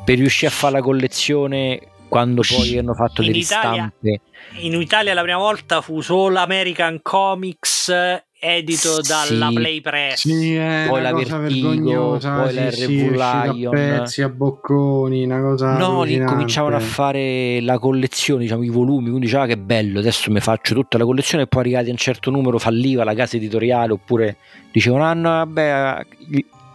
[0.04, 4.22] per riuscire a fare la collezione quando poi hanno fatto le ristampe.
[4.62, 7.94] in Italia la prima volta fu solo American Comics
[8.42, 10.20] edito dalla sì, Play Press.
[10.22, 13.72] sì, è poi la Vertigo poi sì, la sì, Lion.
[13.72, 19.08] pezzi a bocconi una cosa no lì cominciavano a fare la collezione diciamo i volumi
[19.10, 21.92] quindi diceva ah, che bello adesso mi faccio tutta la collezione e poi arrivati a
[21.92, 24.38] un certo numero falliva la casa editoriale oppure
[24.72, 26.06] dicevano ah no vabbè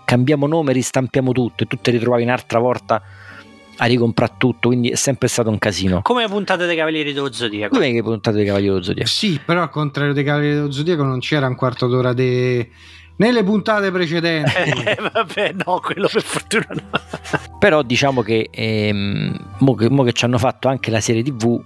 [0.04, 3.02] cambiamo nome ristampiamo tutto e tu ti ritrovavi un'altra volta
[3.76, 6.02] a ricomprare tutto, quindi è sempre stato un casino.
[6.02, 7.74] Come le puntate dei Cavalieri dello Zodiaco.
[7.74, 9.08] Come le puntate dei Cavalieri dello Zodiaco.
[9.08, 12.66] Sì, però al contrario dei Cavalieri dello Zodiaco non c'era un quarto d'ora di...
[13.16, 14.52] nelle puntate precedenti.
[14.84, 17.00] Eh, vabbè, no, quello per fortuna no.
[17.58, 21.60] però diciamo che, ehm, mo che, mo che ci hanno fatto anche la serie TV,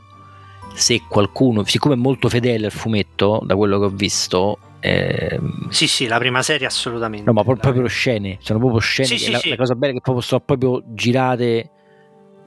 [0.74, 5.40] se qualcuno, siccome è molto fedele al fumetto, da quello che ho visto, eh,
[5.70, 7.26] sì, sì, la prima serie assolutamente.
[7.26, 9.08] No, ma proprio, proprio scene, sono proprio scene.
[9.08, 9.48] Sì, sì, la, sì.
[9.48, 11.70] la, cosa bella è che proprio sono proprio girate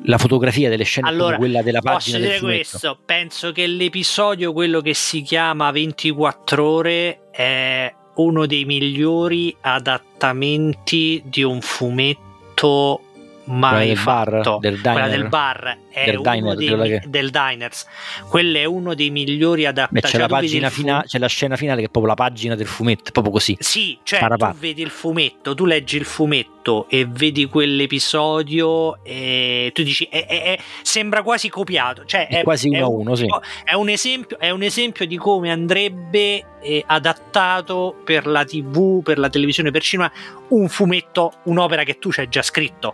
[0.03, 2.97] la fotografia delle scene allora, quella della pagina posso dire questo.
[3.05, 11.43] Penso che l'episodio quello che si chiama 24 ore è uno dei migliori adattamenti di
[11.43, 13.01] un fumetto
[13.45, 14.59] mai del fatto.
[14.59, 17.85] bar, del quella del bar è Del uno diner, dei che- del diners.
[18.29, 20.07] Quello è uno dei migliori adattati.
[20.07, 23.11] c'è la pagina finale, c'è la scena finale che è proprio la pagina del fumetto,
[23.11, 23.55] proprio così.
[23.59, 24.51] Sì, cioè Parapà.
[24.51, 30.25] tu vedi il fumetto, tu leggi il fumetto e vedi quell'episodio e tu dici è-
[30.27, 33.25] è- è- sembra quasi copiato, cioè È quasi uno a un- uno, sì.
[33.63, 39.17] È un, esempio, è un esempio di come andrebbe eh, adattato per la TV, per
[39.17, 40.11] la televisione, per cinema
[40.49, 42.93] un fumetto, un'opera che tu c'hai già scritto.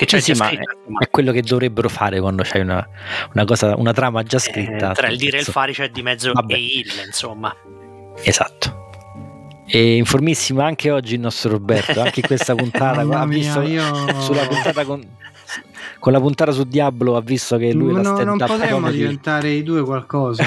[0.00, 0.98] Che c'è Sì, sì, già ma scritto.
[0.98, 2.88] È quello che dovrebbero fare quando c'hai una,
[3.34, 4.92] una cosa, una trama già scritta.
[4.92, 6.54] Eh, tra il dire e il fare c'è di mezzo Vabbè.
[6.54, 7.54] e il, insomma.
[8.22, 8.88] Esatto.
[9.66, 14.46] E informissimo anche oggi il nostro Roberto, anche in questa puntata ha visto io- sulla
[14.46, 15.06] puntata con,
[15.98, 19.50] con la puntata su Diablo ha visto che lui la no, non stand-up potremmo diventare
[19.50, 20.42] i due qualcosa.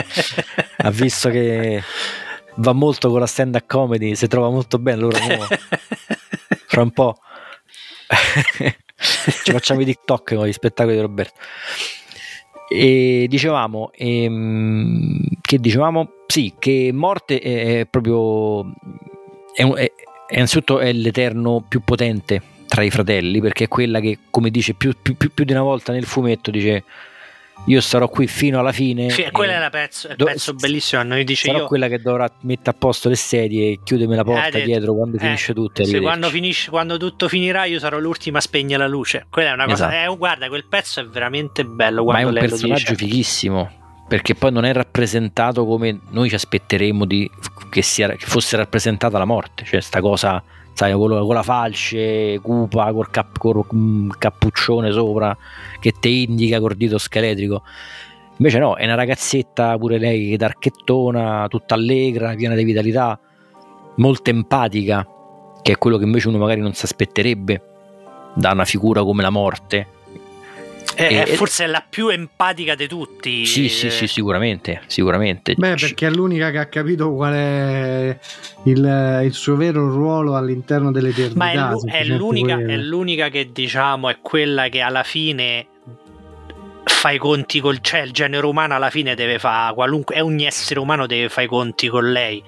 [0.78, 1.82] ha visto che
[2.54, 5.44] va molto con la stand-up comedy, si trova molto bene, allora mo,
[6.66, 7.18] fra un po'
[9.44, 11.38] ci facciamo i TikTok con gli spettacoli di Roberto.
[12.70, 16.10] E dicevamo, ehm, che dicevamo?
[16.26, 18.64] Sì, che morte è, proprio,
[19.54, 19.92] è, è-
[20.26, 24.74] è innanzitutto è l'eterno più potente tra i fratelli, perché è quella che, come dice
[24.74, 26.84] più- più- più di una volta nel fumetto, dice
[27.66, 29.10] io starò qui fino alla fine.
[29.10, 31.00] Sì, quello è la pezzo, il do- pezzo bellissimo.
[31.00, 31.66] A noi dice sarò io.
[31.66, 35.16] quella che dovrà mettere a posto le sedie e chiudermi la porta Eh, dietro quando
[35.16, 35.82] eh, finisce tutto.
[35.82, 39.26] e sì, quando, finisce, quando tutto finirà, io sarò l'ultima a spegnere la luce.
[39.28, 39.88] Quella è una cosa.
[39.92, 40.12] Esatto.
[40.12, 42.04] eh, guarda, quel pezzo è veramente bello.
[42.04, 43.76] Ma è un personaggio fighissimo
[44.08, 47.30] perché poi non è rappresentato come noi ci aspetteremmo di,
[47.68, 50.42] che, sia, che fosse rappresentata la morte, cioè sta cosa,
[50.78, 55.36] sai, con, con la falce, cupa, col, cap- col mm, cappuccione sopra
[55.80, 57.64] che ti indica col dito scheletrico.
[58.36, 63.18] Invece no, è una ragazzetta pure lei d'archettona, tutta allegra, piena di vitalità,
[63.96, 65.04] molto empatica,
[65.62, 67.60] che è quello che invece uno magari non si aspetterebbe
[68.34, 69.86] da una figura come la morte.
[71.00, 73.46] Eh, E- è forse la più empatica di tutti.
[73.46, 75.54] Sì, sì, sì, sicuramente, sicuramente.
[75.56, 78.18] Beh, perché è l'unica che ha capito qual è
[78.64, 81.38] il, il suo vero ruolo all'interno dell'eternità.
[81.38, 85.68] Ma è, l'u- è l'unica, è l'unica che diciamo è quella che alla fine
[86.84, 90.46] fa i conti col cioè il genere umano alla fine deve fare qualunque è ogni
[90.46, 92.42] essere umano deve fare i conti con lei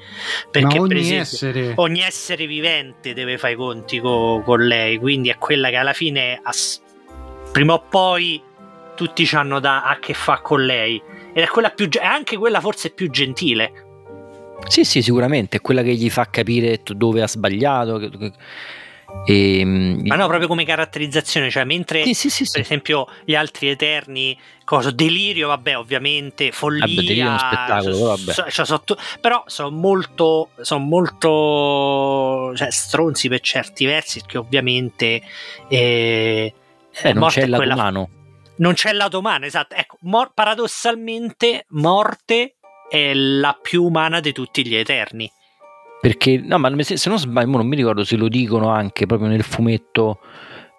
[0.51, 4.67] perché Ma per ogni esempio essere ogni essere vivente deve fare i conti co- con
[4.67, 6.81] lei quindi è quella che alla fine ass-
[7.53, 8.41] prima o poi
[8.95, 11.01] tutti hanno da a che fa con lei
[11.33, 13.73] ed è quella più è anche quella forse più gentile
[14.69, 17.99] Sì, sì, sicuramente, è quella che gli fa capire dove ha sbagliato.
[19.27, 23.69] e, ma no proprio come caratterizzazione cioè mentre Sì, sì, sì, per esempio gli altri
[23.69, 28.33] eterni cosa delirio vabbè ovviamente follia Vabbè, Delirio è uno spettacolo, però vabbè.
[28.33, 28.83] so- cioè, so
[29.21, 35.23] però sono molto sono molto cioè, stronzi per certi versi che ovviamente
[35.69, 36.55] eh,
[37.03, 38.09] Eh, non c'è il lato quella- umano.
[38.57, 39.75] non c'è il lato umano esatto.
[39.75, 42.57] Ecco mor- paradossalmente morte
[42.89, 45.31] è la più umana di tutti gli eterni.
[46.01, 49.29] Perché, no, ma se, se non sbaglio, non mi ricordo se lo dicono anche proprio
[49.29, 50.19] nel fumetto,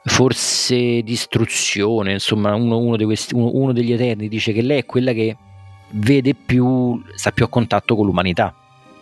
[0.04, 4.86] forse distruzione, insomma, uno, uno di questi- uno- uno degli Eterni dice che lei è
[4.86, 5.38] quella che
[5.92, 8.54] vede più, sta più a contatto con l'umanità,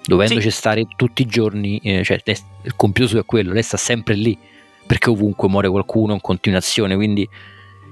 [0.03, 4.15] dovendoci stare tutti i giorni, eh, cioè il compito suo è quello, lei sta sempre
[4.15, 4.37] lì,
[4.89, 7.29] perché ovunque muore qualcuno in continuazione, quindi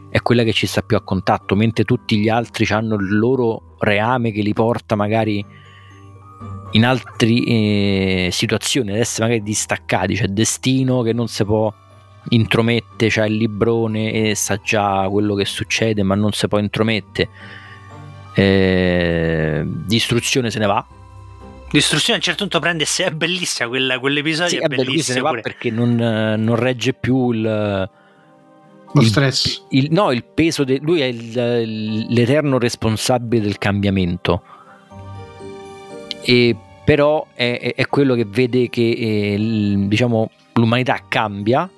[0.09, 3.75] è quella che ci sta più a contatto, mentre tutti gli altri hanno il loro
[3.77, 5.45] reame che li porta magari
[6.71, 11.71] in altre situazioni ad essere magari distaccati, c'è destino che non si può
[12.29, 17.29] intromette, c'è il librone e sa già quello che succede, ma non si può intromette.
[18.33, 20.83] Eh, distruzione se ne va.
[21.71, 25.31] Distruzione a un certo punto prende se è bellissima quella- quell'episodio Sì, è ne bellissimo
[25.41, 29.65] perché non, eh, non regge più il, lo il- stress.
[29.69, 30.63] il- no, il peso.
[30.63, 34.41] de- lui è il- l'eterno responsabile del cambiamento.
[36.21, 41.69] E però è, è- è quello che vede che eh, il- diciamo, l'umanità cambia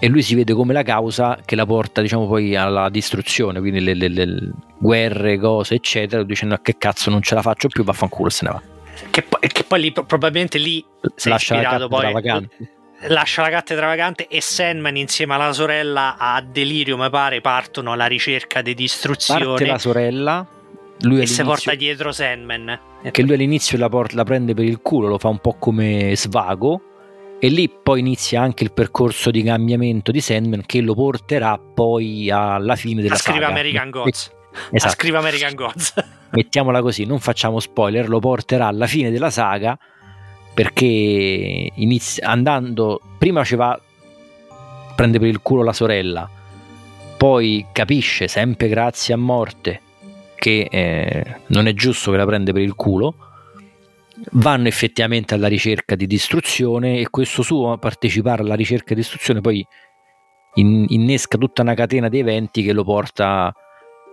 [0.00, 3.80] e lui si vede come la causa che la porta diciamo, poi alla distruzione, quindi
[3.80, 7.82] le, le- le guerre, cose, eccetera, dicendo "Ah, che cazzo non ce la faccio più,
[7.84, 8.62] vaffanculo e se ne va.
[9.10, 10.84] Che, poi, che poi lì pro- probabilmente lì
[11.14, 12.56] si è Lascia la ispirato poi vacante.
[13.08, 18.06] lascia la cattedra vacante e Sandman insieme alla sorella a Delirio mi pare partono alla
[18.06, 20.46] ricerca di Parte distruzione la sorella,
[21.02, 22.78] lui e si porta dietro Sandman
[23.12, 26.12] che lui all'inizio la, por- la prende per il culo, lo fa un po' come
[26.16, 26.80] svago
[27.40, 32.30] e lì poi inizia anche il percorso di cambiamento di Sandman che lo porterà poi
[32.30, 33.52] alla fine della a scrive saga.
[33.52, 34.32] American Gods.
[34.70, 35.94] Esatto, scrive American Gods.
[36.30, 39.78] Mettiamola così, non facciamo spoiler, lo porterà alla fine della saga
[40.52, 43.80] perché inizia, andando prima ci va
[44.96, 46.28] prende per il culo la sorella,
[47.16, 49.80] poi capisce, sempre grazie a morte,
[50.34, 53.14] che eh, non è giusto che la prende per il culo,
[54.32, 59.64] vanno effettivamente alla ricerca di distruzione e questo suo partecipare alla ricerca di distruzione poi
[60.54, 63.52] in, innesca tutta una catena di eventi che lo porta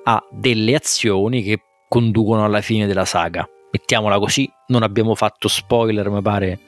[0.04, 3.48] a delle azioni che conducono alla fine della saga.
[3.72, 6.60] Mettiamola così, non abbiamo fatto spoiler, mi pare.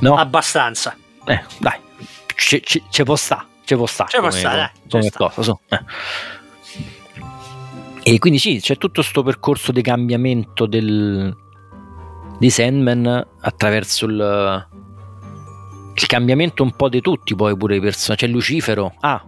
[0.00, 0.16] No?
[0.16, 0.96] Abbastanza.
[1.26, 1.78] Eh, dai,
[2.36, 4.06] ci può sta, ci può sta.
[4.08, 4.68] Ci può sta, dai.
[4.88, 5.60] Come cosa, so.
[5.68, 5.80] eh.
[8.06, 11.34] E quindi sì, c'è tutto questo percorso di cambiamento del,
[12.38, 14.68] di Sandman attraverso il,
[15.94, 18.26] il cambiamento un po' di tutti, poi pure i personaggi.
[18.26, 19.24] C'è Lucifero, ah,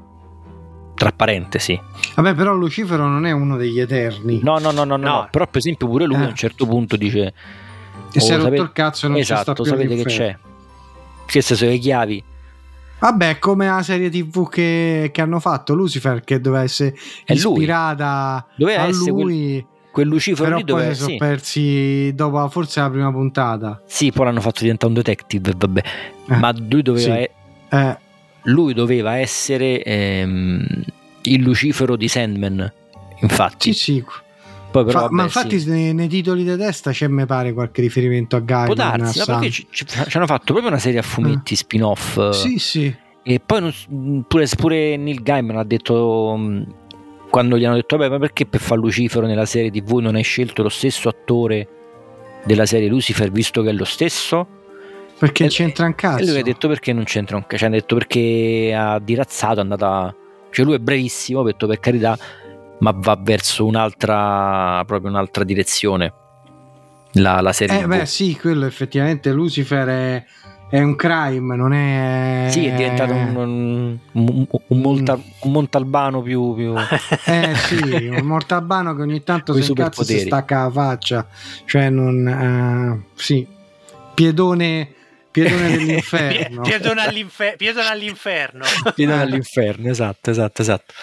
[0.94, 1.80] tra parentesi.
[2.16, 4.40] Vabbè, però Lucifero non è uno degli eterni.
[4.42, 5.08] No, no, no, no, no.
[5.08, 5.28] no.
[5.30, 6.24] però per esempio pure lui eh.
[6.24, 7.32] a un certo punto dice...
[8.10, 10.36] Che oh, si è rotto il cazzo e non esatto, sapete che c'è.
[11.24, 12.22] Queste sono le chiavi
[12.98, 16.94] Vabbè, come la serie TV che, che, hanno fatto Lucifer, che doveva essere
[17.24, 19.52] è ispirata doveva a essere lui.
[19.60, 23.82] Quel, quel Lucifero però lì doveva poi si sono persi dopo forse la prima puntata.
[23.86, 25.82] Sì, poi l'hanno fatto diventare un detective, vabbè.
[26.28, 27.28] Eh, Ma lui doveva, sì.
[27.70, 27.98] eh.
[28.42, 30.66] lui doveva essere ehm,
[31.22, 32.72] il Lucifero di Sandman.
[33.20, 34.04] Infatti, sì, sì.
[34.76, 35.70] Poi però, Fa, ma infatti sì.
[35.70, 38.66] nei, nei, titoli di testa c'è mi pare qualche riferimento a Guy.
[38.66, 41.56] Può darsi, perché ci, ci, ci, hanno fatto proprio una serie a fumetti eh.
[41.56, 42.28] spin-off.
[42.32, 42.94] Sì, sì.
[43.22, 46.38] E poi non, pure, pure Neil Gaiman ha detto
[47.30, 50.22] quando gli hanno detto vabbè ma perché per fare Lucifero nella serie tv non hai
[50.22, 51.68] scelto lo stesso attore
[52.44, 54.46] della serie Lucifer visto che è lo stesso?
[55.18, 56.22] Perché e, c'entra un cazzo.
[56.22, 57.56] E lui ha detto perché non c'entra un cazzo.
[57.56, 60.14] Cioè, ha detto perché ha dirazzato, è andata...
[60.50, 62.18] Cioè lui è brevissimo, ha detto per carità
[62.78, 66.12] ma va verso un'altra, proprio un'altra direzione.
[67.12, 67.80] La, la serie.
[67.80, 70.24] Eh, beh, sì, quello effettivamente Lucifer è,
[70.68, 72.48] è, un crime, non è.
[72.50, 76.54] Sì, è diventato un, un, un, un, Monta, un Montalbano più.
[76.54, 76.74] più...
[77.24, 81.26] eh sì, un Montalbano che ogni tanto si stacca la faccia,
[81.64, 83.02] cioè non.
[83.06, 83.46] Uh, sì,
[84.14, 84.90] piedone.
[85.30, 86.62] Piedone dell'inferno.
[86.64, 88.64] piedone, all'infer- piedone all'inferno.
[88.94, 90.94] piedone all'inferno, esatto, esatto, esatto.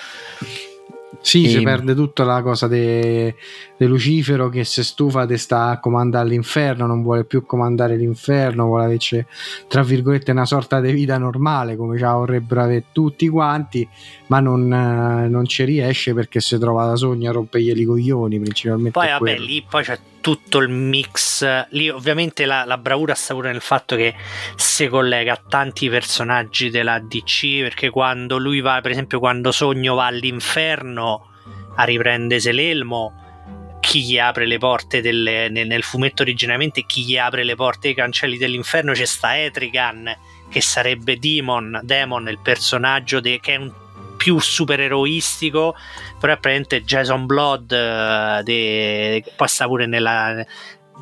[1.21, 1.49] Sì, e...
[1.49, 3.33] si perde tutta la cosa di
[3.77, 8.85] Lucifero che si stufa di sta a comandare l'inferno, non vuole più comandare l'inferno, vuole
[8.85, 9.27] avere
[9.67, 13.87] tra virgolette una sorta di vita normale come già vorrebbero avere tutti quanti,
[14.27, 18.91] ma non, non ci riesce perché si trova da sogno a rompergli i coglioni principalmente.
[18.91, 21.67] Poi vabbè, lì poi c'è tutto il mix.
[21.71, 24.15] Lì ovviamente la, la, bravura sta pure nel fatto che
[24.55, 29.95] si collega a tanti personaggi della DC, perché quando lui va, per esempio quando Sogno
[29.95, 31.27] va all'inferno
[31.75, 37.17] a riprendersi l'elmo, chi gli apre le porte delle, nel, nel, fumetto originariamente, chi gli
[37.17, 40.09] apre le porte ai cancelli dell'inferno c'è sta Etrigan,
[40.49, 43.73] che sarebbe Demon, Demon il personaggio de, che è un
[44.15, 45.75] più supereroistico,
[46.19, 50.45] però è praticamente Jason Blood, uh, de, passa pure nella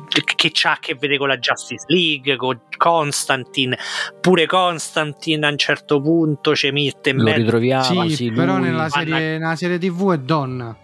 [0.08, 3.78] che ha a che vedere con la Justice League, con Constantine,
[4.20, 7.38] pure Constantine a un certo punto ci mette in Lo mezzo.
[7.38, 10.76] ritroviamo, sì, sì però nella serie, nella serie, TV è donna.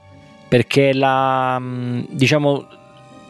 [0.49, 2.67] Perché la diciamo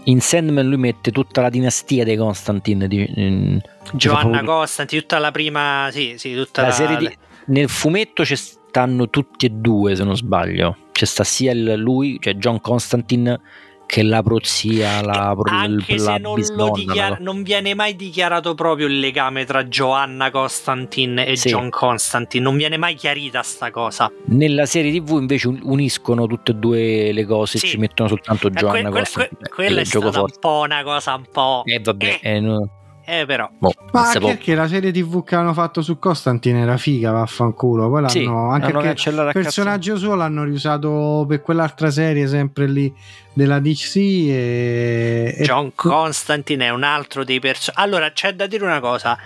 [0.04, 3.60] in Sandman lui mette tutta la dinastia dei Constantine di, in,
[3.92, 8.36] Giovanna Constantine, tutta la prima, sì, sì, tutta la, la serie di, nel fumetto c'è
[8.68, 13.40] stanno tutti e due se non sbaglio c'è sta sia il, lui cioè John Constantine
[13.86, 18.86] che la prozia la, anche la, se non, lo dichiara, non viene mai dichiarato proprio
[18.86, 21.48] il legame tra Joanna Constantine e sì.
[21.48, 26.54] John Constantine non viene mai chiarita sta cosa nella serie tv invece uniscono tutte e
[26.54, 27.66] due le cose sì.
[27.66, 30.34] ci mettono soltanto Joanna que, Constantine que, que, quella è stata forte.
[30.34, 32.30] un po' una cosa un po' eh vabbè eh.
[32.34, 32.68] Eh, no
[33.10, 33.48] eh, però.
[33.58, 37.88] Boh, Ma anche perché la serie TV che hanno fatto su Constantine era figa, vaffanculo.
[37.88, 42.94] Poi l'hanno sì, anche perché il personaggio suo l'hanno riusato per quell'altra serie, sempre lì
[43.32, 43.96] della DC.
[43.96, 45.72] E, John e...
[45.74, 47.82] Constantine è un altro dei personaggi.
[47.82, 49.16] Allora, c'è da dire una cosa: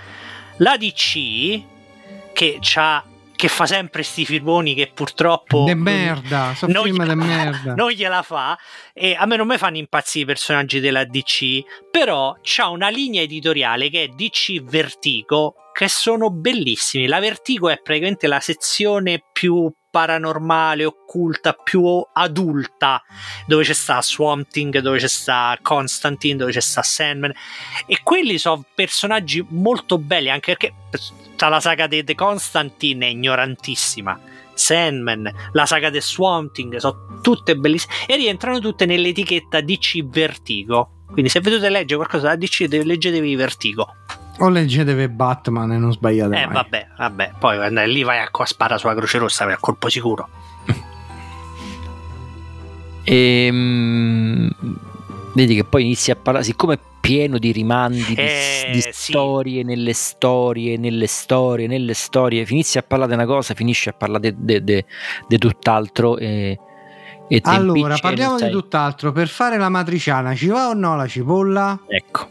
[0.58, 1.62] la DC
[2.32, 3.02] che ha
[3.42, 7.74] che fa sempre sti filmoni che purtroppo de merda, so non, film de merda.
[7.74, 8.56] non gliela fa
[8.92, 13.20] e a me non mi fanno impazzire i personaggi della DC però c'ha una linea
[13.20, 19.68] editoriale che è DC Vertigo che sono bellissimi la Vertigo è praticamente la sezione più
[19.92, 23.02] paranormale, occulta, più adulta,
[23.46, 27.32] dove c'è sta Swamp Thing, dove c'è sta Constantine, dove c'è sta Sandman.
[27.86, 30.74] E quelli sono personaggi molto belli, anche perché
[31.36, 34.18] la saga di The Constantine è ignorantissima.
[34.54, 41.04] Sandman, la saga di Swamp Thing, sono tutte bellissime e rientrano tutte nell'etichetta DC Vertigo.
[41.12, 43.94] Quindi se vedete leggere qualcosa da DC, leggetevi Vertigo.
[44.38, 46.54] O leggetevi Batman e non sbagliate Eh, mai.
[46.54, 47.32] vabbè, vabbè.
[47.38, 50.28] Poi andare lì vai a co- spara sulla Croce Rossa per a colpo sicuro.
[53.04, 54.48] E, mm,
[55.34, 58.90] vedi che poi inizia a parlare, siccome è pieno di rimandi, di, Eh, di sì.
[58.92, 63.92] storie nelle storie, nelle storie, nelle storie, finisce a parlare di una cosa, finisce a
[63.92, 66.16] parlare di tutt'altro.
[66.16, 66.56] E,
[67.28, 69.10] e Allora, parliamo di tutt'altro.
[69.10, 71.80] Per fare la matriciana ci va o no la cipolla?
[71.88, 72.30] Ecco.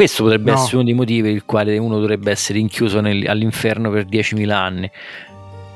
[0.00, 0.56] Questo potrebbe No.
[0.56, 4.50] essere uno dei motivi per il quale uno dovrebbe essere rinchiuso nel- all'inferno per 10.000
[4.50, 4.90] anni,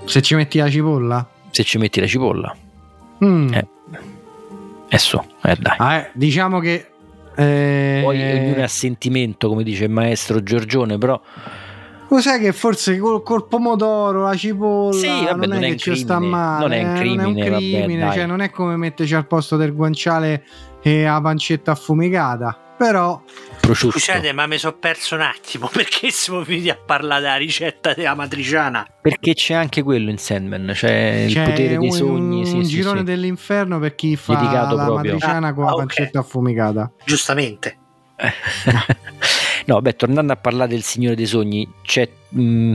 [0.07, 1.27] Se ci metti la cipolla?
[1.51, 2.57] se ci metti la cipolla.
[3.25, 3.53] Mm.
[3.53, 3.67] Eh.
[4.89, 5.77] E su, eh dai.
[5.79, 6.87] Ah, eh, diciamo che...
[7.37, 11.21] eh, Poi ognuno ha sentimento, come dice il maestro Giorgione, però
[12.09, 15.77] Cos'è che forse col, col pomodoro, la cipolla, Sì, vabbè, non, non è è che
[15.77, 18.13] ci sta male, non è un eh, crimine, non è un vabbè, crimine, dai.
[18.15, 20.45] cioè non è come metterci al posto del guanciale
[20.83, 23.21] e la pancetta affumicata, però
[23.65, 23.99] prosciutto.
[23.99, 25.69] Scusate, ma mi sono perso un attimo.
[25.73, 28.87] Perché siamo venuti a parlare della ricetta della matriciana?
[29.01, 32.47] Perché c'è anche quello in Sandman, c'è il potere dei un, sogni.
[32.47, 33.05] sì, un sì, girone sì.
[33.05, 35.13] dell'inferno per chi fa Dedicato la proprio.
[35.13, 36.93] matriciana con Ah, la pancetta affumicata.
[37.05, 37.79] Giustamente.
[39.67, 42.75] no, beh, tornando a parlare del Signore dei Sogni, c'è mh,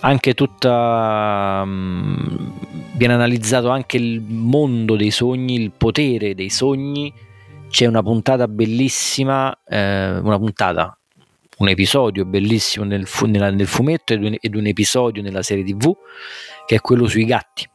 [0.00, 1.64] anche tutta.
[1.64, 2.52] mh,
[2.96, 7.12] viene analizzato anche il mondo dei sogni, il potere dei sogni.
[7.70, 10.96] C'è una puntata bellissima, eh, una puntata,
[11.58, 15.62] un episodio bellissimo nel, fu- nella- nel fumetto ed un, ed un episodio nella serie
[15.64, 15.92] TV
[16.66, 17.68] che è quello sui gatti.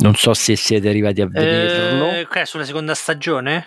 [0.00, 2.04] Non so se siete arrivati a vederlo.
[2.10, 3.66] Eh, è sulla seconda stagione?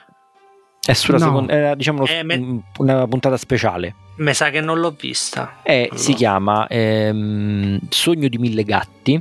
[0.86, 1.26] È sulla No.
[1.26, 3.96] seconda, era, diciamo Eh, me- un- una puntata speciale.
[4.18, 5.62] Mi sa che non l'ho vista.
[5.64, 5.98] È- No.
[5.98, 9.20] Si chiama ehm, Sogno di mille gatti.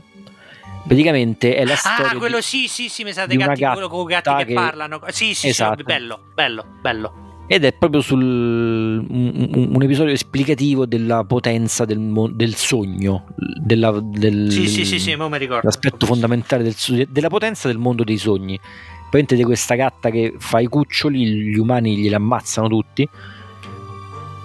[0.87, 2.11] Praticamente è la storia.
[2.13, 4.45] Ah, quello di- sì, sì, sì, mi sa dei gatti, quello con i gatti che,
[4.47, 5.01] che- parlano.
[5.09, 5.77] Sì, sì, Esatto.
[5.79, 7.15] sì, bello, bello, bello.
[7.47, 13.27] Ed è proprio sul un, un- episodio esplicativo della potenza del, del sogno,
[13.61, 15.61] della, del, Sì, sì, sì, sì, mi ricordo.
[15.65, 18.59] l'aspetto fondamentale del della potenza del mondo dei sogni.
[18.59, 23.07] Praticamente di questa gatta che fa i cuccioli, gli umani glieli ammazzano tutti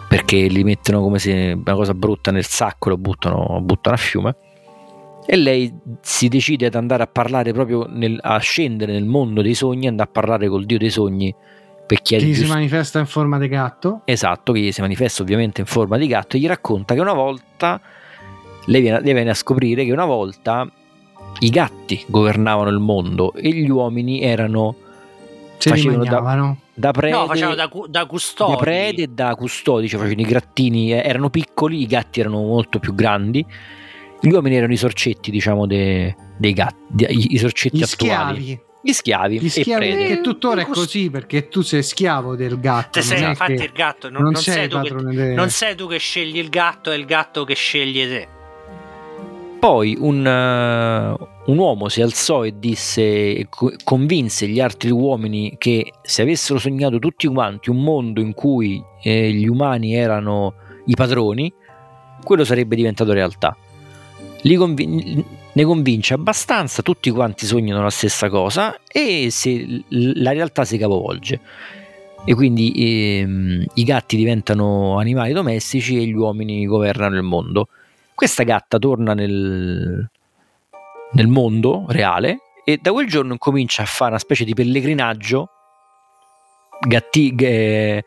[0.09, 4.35] perché li mettono come se una cosa brutta nel sacco, lo buttano, buttano a fiume.
[5.29, 9.53] E lei si decide ad andare a parlare proprio nel- a scendere nel mondo dei
[9.55, 11.35] sogni, andare a parlare col dio dei sogni
[11.85, 14.01] per Chi si manifesta in forma di gatto?
[14.05, 17.79] Esatto, che si manifesta ovviamente in forma di gatto e gli racconta che una volta
[18.65, 20.69] lei viene, lei viene a scoprire che una volta
[21.39, 24.75] i gatti governavano il mondo e gli uomini erano
[25.57, 28.51] Se li Facevano da- da prede, No, facciamo da, da custodi.
[28.51, 32.43] da prede e da custodi, cioè facevano i grattini, eh, erano piccoli, i gatti erano
[32.43, 33.43] molto più grandi,
[34.21, 38.41] gli uomini erano i sorcetti, diciamo, de- dei gatti, de- i, i sorcetti Gli attuali.
[38.41, 38.61] schiavi.
[38.81, 39.39] Gli schiavi.
[39.39, 43.01] Gli e schiavi che tuttora è Cus- così perché tu sei schiavo del gatto.
[43.01, 45.75] Sei, infatti il gatto, non, non non sei sei tu che, padrone de- non sei
[45.75, 48.27] tu che scegli il gatto, è il gatto che sceglie te.
[49.59, 55.93] Poi un, eh, un uomo si alzò e disse, co- convinse gli altri uomini che
[56.03, 60.53] se avessero sognato tutti quanti un mondo in cui eh, gli umani erano
[60.85, 61.51] i padroni,
[62.23, 63.57] quello sarebbe diventato realtà.
[64.57, 65.23] Convin-
[65.53, 71.39] ne convince abbastanza, tutti quanti sognano la stessa cosa e se la realtà si capovolge.
[72.23, 77.69] E quindi ehm, i gatti diventano animali domestici e gli uomini governano il mondo.
[78.13, 80.09] Questa gatta torna nel,
[81.13, 85.49] nel mondo reale e da quel giorno incomincia a fare una specie di pellegrinaggio,
[86.85, 88.03] gatti, eh,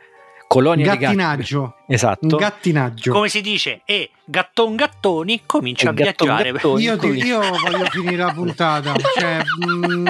[0.52, 1.02] colonia di gatti.
[1.04, 1.74] gattinaggio.
[1.86, 2.26] Esatto.
[2.26, 3.12] Un gattinaggio.
[3.12, 3.82] Come si dice?
[3.84, 6.52] E gatton gattoni comincia E a gatton viaggiare.
[6.52, 6.82] gattoni.
[6.82, 10.06] Io, ti- io voglio finire la puntata, cioè, mm,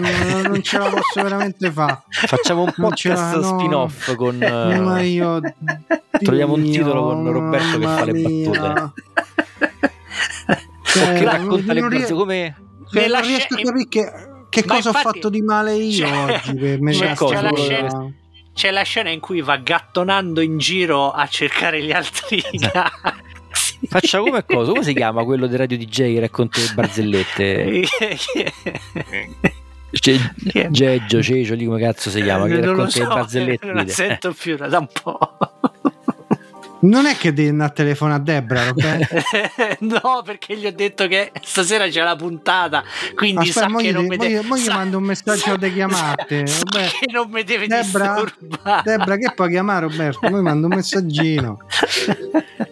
[0.47, 2.03] non ce la posso veramente fare.
[2.09, 3.59] Facciamo un podcast la- no.
[3.59, 4.43] spin-off con...
[4.43, 5.41] eh, Ma io
[6.23, 8.93] Troviamo un titolo con Roberto che fa le battute.
[10.83, 12.55] Cioè, che racconta le battute come...
[12.93, 14.13] cioè, non riesco a capire che,
[14.49, 17.53] che cosa ho infatti- fatto di male io C'è- oggi per me c'è- c'è la
[17.55, 18.13] scena-
[18.61, 23.87] C'è la scena in cui va gattonando in giro a cercare gli altri gatti.
[23.89, 24.73] Facciamo come cosa?
[24.73, 27.85] Come si chiama quello di Radio DJ che racconta le barzellette?
[29.93, 30.33] Ce-
[30.69, 32.49] Geggio, Cecio, lì come cazzo si chiama?
[32.49, 33.67] Che non racconta so, le barzellette.
[33.67, 35.39] non la sento più da un po'.
[36.83, 39.17] Non è che devi andare a telefonare a Debra, Roberto.
[39.81, 42.83] no, perché gli ho detto che stasera c'è la puntata,
[43.15, 45.39] quindi Aspetta, sa che gli, non mi deve gli- mo gli sa- mando un messaggio
[45.41, 46.47] sa- di chiamate.
[46.47, 48.83] sa che non mi deve Debra, disturbare.
[48.85, 50.29] Debra, che puoi chiamare Roberto?
[50.29, 51.59] Poi mando un messaggino.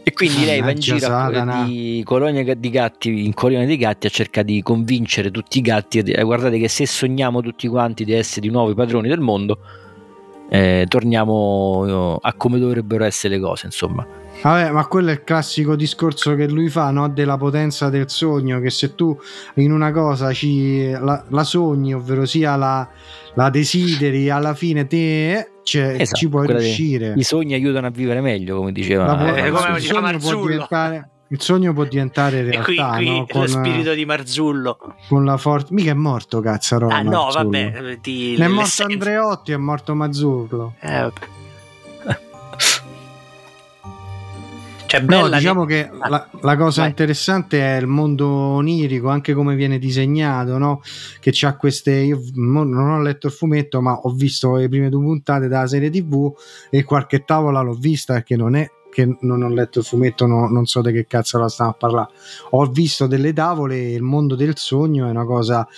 [0.09, 1.65] E quindi lei va in giro Satana.
[1.65, 5.99] di colonia di gatti, in colonia di gatti a cercare di convincere tutti i gatti.
[5.99, 9.59] "Eh, guardate che se sogniamo tutti quanti di essere di nuovo i padroni del mondo,
[10.49, 14.07] eh, torniamo a come dovrebbero essere le cose, insomma.
[14.41, 17.09] Vabbè, ma quello è il classico discorso che lui fa, no?
[17.09, 19.19] Della potenza del sogno, che se tu
[19.55, 22.89] in una cosa ci, la, la sogni, ovvero sia la,
[23.35, 27.13] la desideri, alla fine te cioè, esatto, ci puoi riuscire.
[27.15, 29.05] I sogni aiutano a vivere meglio, come diceva.
[29.07, 32.61] La, eh, come può diventare, il sogno può diventare realtà.
[32.61, 33.27] E qui, qui no?
[33.27, 34.79] con, lo spirito di Marzullo.
[35.09, 35.69] Con la forza.
[35.71, 36.97] Mica è morto, cazzarola.
[36.97, 37.51] Ah, no, Marzullo.
[37.51, 37.99] vabbè.
[38.01, 38.93] Ti, è morto senza...
[38.93, 40.75] Andreotti, è morto Mazzurlo.
[40.81, 41.27] Eh, vabbè.
[44.89, 46.91] Cioè, no, diciamo che, che ah, la, la, cosa vai.
[46.91, 50.81] interessante è il mondo onirico, anche come viene disegnato, no?
[51.21, 51.93] Che c'ha queste.
[51.93, 55.91] Io non ho letto il fumetto, ma ho visto le prime due puntate della serie
[55.91, 56.33] TV
[56.71, 58.67] e qualche tavola l'ho vista perché non è
[58.99, 61.75] che non ho letto il fumetto, no, non so di che cazzo la stiamo a
[61.75, 62.09] parlare.
[62.51, 65.69] Ho visto delle tavole il mondo del sogno è una cosa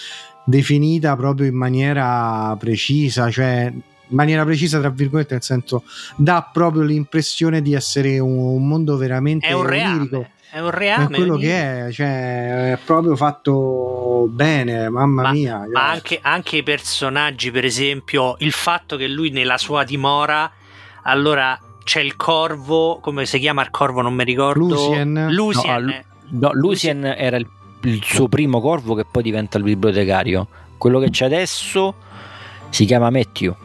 [0.45, 5.85] definita proprio in maniera precisa, cioè in maniera precisa, tra virgolette, nel senso
[6.17, 10.31] dà proprio l'impressione di essere un, un mondo veramente è un reame.
[10.51, 11.05] È un reame.
[11.05, 15.67] È quello che è, cioè, è proprio fatto bene, mamma ma, mia.
[15.71, 20.51] Ma anche, anche, i personaggi, per esempio, il fatto che lui nella sua dimora,
[21.03, 21.57] allora
[21.91, 24.01] c'è il corvo, come si chiama il corvo?
[24.01, 24.61] Non mi ricordo.
[24.61, 25.27] Lucien.
[25.31, 26.05] Lucien.
[26.29, 27.49] No, no Lucien era il,
[27.83, 30.47] il suo primo corvo che poi diventa il bibliotecario.
[30.79, 31.93] Quello che c'è adesso
[32.69, 33.57] si chiama Matthew.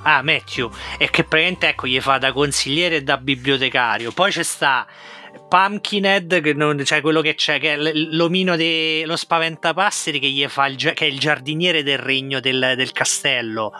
[0.00, 4.12] Ah, Matthew, e che praticamente ecco, gli fa da consigliere e da bibliotecario.
[4.12, 4.86] Poi c'è sta
[5.46, 10.68] Pumpkinhead, che non, cioè quello che c'è, che è l'omino dello spaventapasseri che, gli fa
[10.68, 13.72] il, che è il giardiniere del regno del, del castello.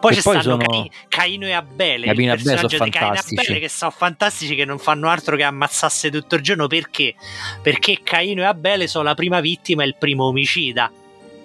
[0.00, 0.88] Poi ci stanno sono...
[1.08, 4.78] Caino e Abele, Caino il personaggio di Caino e Abele che sono fantastici, che non
[4.78, 6.66] fanno altro che ammazzasse tutto il giorno.
[6.66, 7.14] Perché?
[7.62, 10.90] Perché Caino e Abele sono la prima vittima e il primo omicida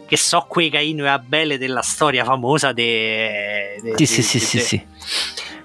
[0.07, 4.39] che so quei Caino e Abele della storia famosa de, de, sì, de, sì, sì,
[4.39, 4.85] sì, sì.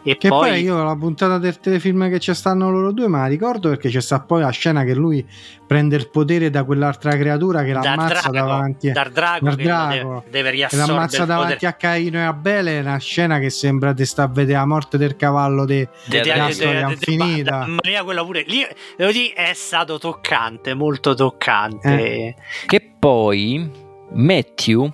[0.02, 0.50] E che poi...
[0.50, 0.62] poi...
[0.62, 4.00] io la puntata del telefilm che ci stanno loro due, ma la ricordo perché c'è
[4.00, 5.26] sta poi la scena che lui
[5.66, 10.50] prende il potere da quell'altra creatura che l'ammazza Drago, davanti a Drago, Dar Drago deve,
[10.50, 14.28] deve l'ammazza davanti a Caino e Abele, è una scena che sembra di sta a
[14.28, 17.66] vedere la morte del cavallo de, de, de, de storia infinita.
[17.66, 21.88] Maria quella pure lì devo dire è stato toccante, molto toccante.
[21.88, 22.34] Eh.
[22.66, 23.70] Che poi
[24.12, 24.90] Matthew,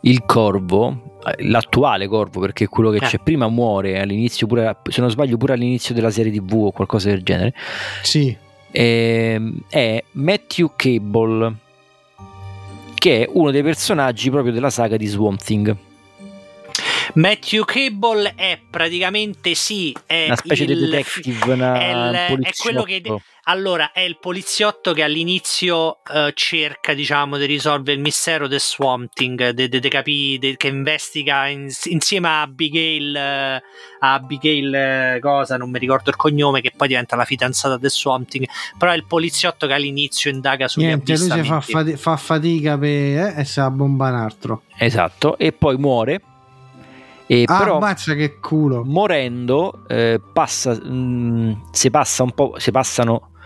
[0.00, 1.07] il corvo,
[1.38, 3.06] l'attuale corvo, perché quello che eh.
[3.06, 7.08] c'è prima muore all'inizio, pure, se non sbaglio, pure all'inizio della serie TV o qualcosa
[7.08, 7.54] del genere.
[8.02, 8.36] Sì.
[8.70, 11.54] È, è Matthew Cable,
[12.94, 15.76] che è uno dei personaggi proprio della saga di Swamp Thing.
[17.14, 22.50] Matthew Cable è praticamente sì, è una specie il, di detective, una è, il, è
[22.56, 23.00] quello che
[23.48, 29.10] allora è il poliziotto che all'inizio uh, cerca, diciamo, di risolvere il mistero del Swamp
[29.14, 35.20] Thing, de, de, de capi, che investiga in, insieme a Abigail, uh, a Abigail uh,
[35.20, 38.46] cosa, non mi ricordo il cognome, che poi diventa la fidanzata del Swamp Thing,
[38.76, 42.76] però è il poliziotto che all'inizio indaga sugli Niente, lui si fa, fati- fa fatica
[42.76, 44.62] per eh, essere a bomba un altro.
[44.76, 46.20] Esatto, e poi muore
[47.30, 48.84] e ah, però, ammazza che culo.
[48.86, 53.37] Morendo, eh, passa, mh, mm, si passa un po', si passano, si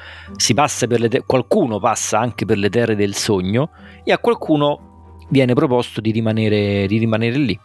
[0.54, 3.70] passa te- qualcuno passa anche per le terre del sogno
[4.04, 7.58] e a qualcuno viene proposto di rimanere, di rimanere lì.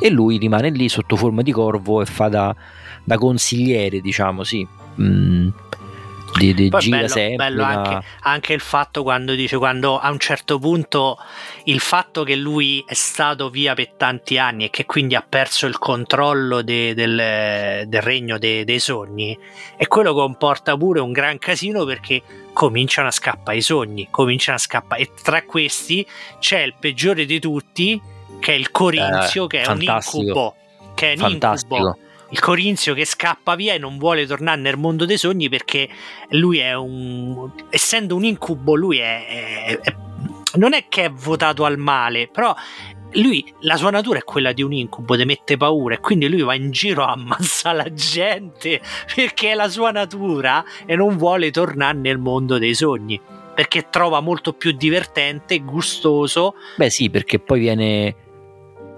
[0.00, 2.54] E lui rimane lì sotto forma di corvo e fa da,
[3.04, 4.66] da consigliere, diciamo, sì.
[5.00, 5.48] Mm,
[6.38, 10.10] di, di Poi gira bello, sempre, bello anche, anche, il fatto quando dice quando a
[10.10, 11.18] un certo punto
[11.64, 15.66] il fatto che lui è stato via per tanti anni e che quindi ha perso
[15.66, 19.36] il controllo de, del, del, regno de, dei sogni
[19.76, 22.22] e quello comporta pure un gran casino perché
[22.52, 26.06] cominciano a scappare i sogni cominciano a scappare e tra questi
[26.38, 28.00] c'è il peggiore di tutti
[28.40, 30.18] che è il Corinzio eh, che è fantastico.
[30.18, 30.56] un incubo
[30.94, 31.76] che è un fantastico.
[31.76, 32.03] incubo
[32.34, 35.88] il Corinzio che scappa via e non vuole tornare nel mondo dei sogni perché
[36.30, 39.96] lui è un essendo un incubo lui è, è, è
[40.56, 42.52] non è che è votato al male però
[43.16, 46.42] lui, la sua natura è quella di un incubo, ti mette paura e quindi lui
[46.42, 48.80] va in giro a ammazzare la gente
[49.14, 53.20] perché è la sua natura e non vuole tornare nel mondo dei sogni
[53.54, 56.56] perché trova molto più divertente gustoso.
[56.74, 58.16] Beh sì, perché poi viene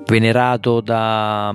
[0.07, 1.55] venerato da...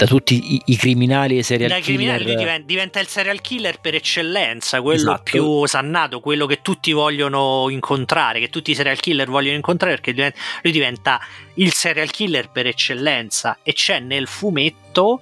[0.00, 1.98] Da tutti i, i criminali e serial Dai killer.
[1.98, 5.22] Criminali diventa, diventa, il serial killer per eccellenza, quello esatto.
[5.24, 10.14] più osannato, quello che tutti vogliono incontrare, che tutti i serial killer vogliono incontrare perché
[10.14, 11.20] diventa, lui diventa
[11.56, 15.20] il serial killer per eccellenza e c'è nel fumetto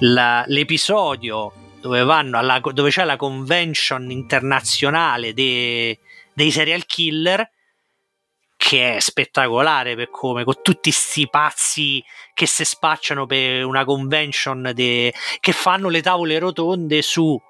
[0.00, 5.98] la, l'episodio dove, alla, dove, c'è la convention internazionale de,
[6.34, 7.50] dei serial killer
[8.60, 12.04] che è spettacolare per come, con tutti sti pazzi
[12.34, 17.40] che si spacciano per una convention de, che fanno le tavole rotonde su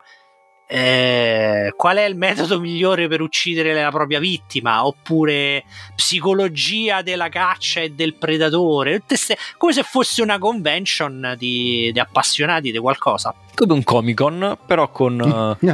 [0.68, 5.64] eh, qual è il metodo migliore per uccidere la propria vittima, oppure
[5.96, 12.70] psicologia della caccia e del predatore, ste, come se fosse una convention di, di appassionati
[12.70, 13.34] di qualcosa.
[13.52, 15.56] Come un Comic Con, però con, uh,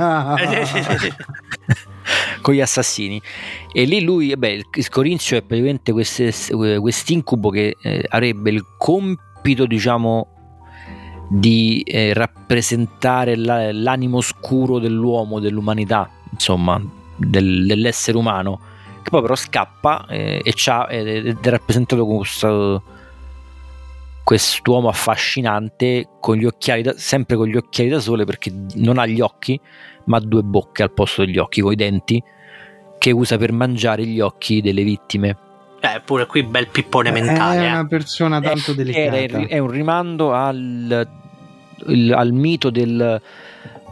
[2.40, 3.20] con gli assassini.
[3.72, 10.28] E lì lui, beh, il Corinzio è praticamente quest'incubo che eh, avrebbe il compito, diciamo,
[11.28, 16.80] di eh, rappresentare la, l'animo scuro dell'uomo, dell'umanità, insomma,
[17.16, 18.60] del, dell'essere umano,
[19.02, 20.54] che poi però scappa eh, e
[20.90, 22.82] ed è rappresentato come questo,
[24.26, 29.06] quest'uomo affascinante con gli occhiali da, sempre con gli occhiali da sole perché non ha
[29.06, 29.58] gli occhi
[30.06, 32.20] ma ha due bocche al posto degli occhi con i denti
[32.98, 35.36] che usa per mangiare gli occhi delle vittime
[35.78, 37.66] eh, pure qui bel pippone mentale.
[37.66, 37.86] È una eh.
[37.86, 39.46] persona tanto è, delicata.
[39.46, 41.08] È un rimando al,
[41.86, 43.20] il, al mito del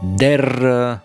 [0.01, 0.99] Der,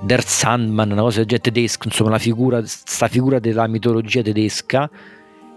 [0.00, 4.90] der Sandman, una cosa del genere tedesco, insomma, la figura, sta figura della mitologia tedesca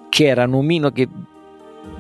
[0.10, 1.08] che era nomino che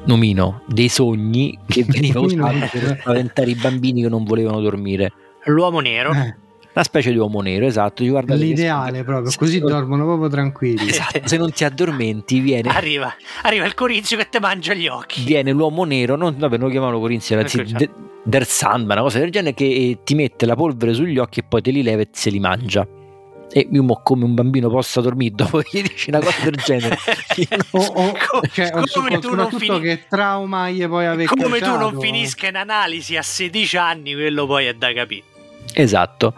[0.05, 5.11] nomino dei sogni che veniva usato per spaventare i bambini che non volevano dormire.
[5.45, 6.11] L'uomo nero.
[6.13, 6.43] Eh
[6.75, 8.03] una specie di uomo nero, esatto.
[8.03, 10.89] L'ideale proprio, così dormono proprio tranquilli.
[10.89, 12.69] Esatto, se non ti addormenti viene...
[12.69, 15.23] Arriva, arriva il corinzio che ti mangia gli occhi.
[15.23, 17.89] Viene l'uomo nero, non, vabbè, non lo chiamavano corinzio, anzi de,
[18.21, 21.43] der Sandman, una cosa del genere, che eh, ti mette la polvere sugli occhi e
[21.47, 22.85] poi te li leva e se li mangia.
[23.51, 26.97] E io mo come un bambino possa dormire dopo gli dici una cosa del genere
[27.71, 28.13] o, o,
[28.51, 29.79] cioè, come tu non fini...
[29.79, 34.45] che trauma gli puoi avere come tu non finisca in analisi a 16 anni quello
[34.45, 35.23] poi è da capire
[35.73, 36.33] esatto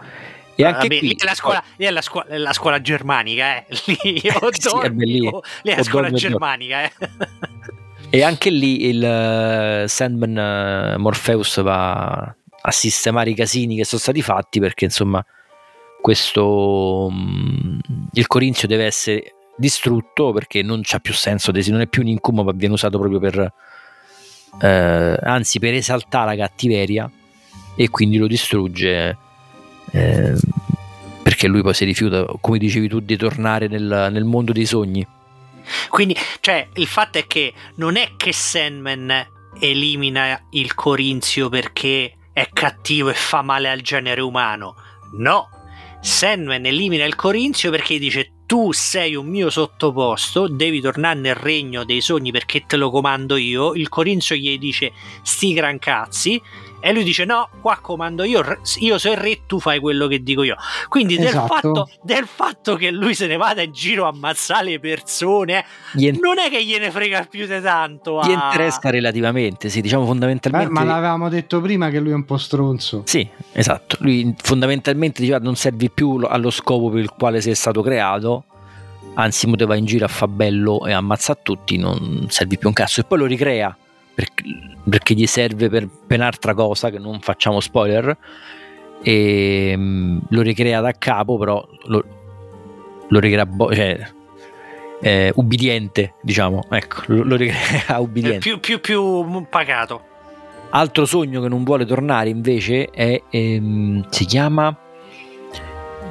[0.54, 3.66] e anche Vabbè, qui, è la scuola, lì è la scuola, la scuola germanica, eh.
[4.02, 6.82] lì, o sì, dormi, lì, o, lì è la scuola germanica.
[6.82, 6.92] Eh.
[8.10, 14.00] E anche lì il uh, Sandman uh, Morpheus va a sistemare i casini che sono
[14.00, 15.24] stati fatti perché insomma
[16.00, 17.78] questo um,
[18.12, 22.44] il Corinzio deve essere distrutto perché non c'ha più senso, non è più un incubo
[22.44, 23.52] ma viene usato proprio per
[24.60, 27.10] uh, anzi per esaltare la cattiveria
[27.74, 29.16] e quindi lo distrugge
[29.92, 30.34] eh,
[31.22, 35.06] perché lui poi si rifiuta, come dicevi tu, di tornare nel, nel mondo dei sogni.
[35.88, 39.26] Quindi, cioè, il fatto è che non è che Sandman
[39.60, 44.74] elimina il Corinzio perché è cattivo e fa male al genere umano.
[45.18, 45.48] No,
[46.00, 51.84] Sandman elimina il Corinzio perché dice tu sei un mio sottoposto, devi tornare nel regno
[51.84, 53.74] dei sogni perché te lo comando io.
[53.74, 54.92] Il Corinzio gli dice
[55.22, 56.40] sti gran cazzi
[56.80, 58.42] e lui dice: No, qua comando io,
[58.78, 60.56] io sono il re, tu fai quello che dico io.
[60.88, 61.46] Quindi del, esatto.
[61.46, 65.64] fatto, del fatto, che lui se ne vada in giro a ammazzare le persone,
[65.94, 68.20] Ient- non è che gliene frega più di tanto.
[68.24, 70.68] Gli interessa relativamente, sì, diciamo fondamentalmente.
[70.68, 73.02] Beh, ma l'avevamo detto prima che lui è un po' stronzo.
[73.04, 73.96] Sì, esatto.
[74.00, 78.44] Lui fondamentalmente diceva: Non servi più allo scopo per il quale sei stato creato
[79.14, 82.68] anzi mo te va in giro a fa bello e ammazza tutti, non servi più
[82.68, 83.76] un cazzo e poi lo ricrea
[84.18, 84.42] perché,
[84.88, 88.18] perché gli serve per, per un'altra cosa che non facciamo spoiler
[89.00, 92.04] e um, lo ricrea da capo però lo,
[93.06, 93.96] lo ricrea bo- cioè,
[95.00, 98.40] eh, ubbidiente diciamo ecco lo, lo ricrea ubbidiente.
[98.40, 100.02] Più, più, più pagato.
[100.70, 104.76] Altro sogno che non vuole tornare invece è ehm, si chiama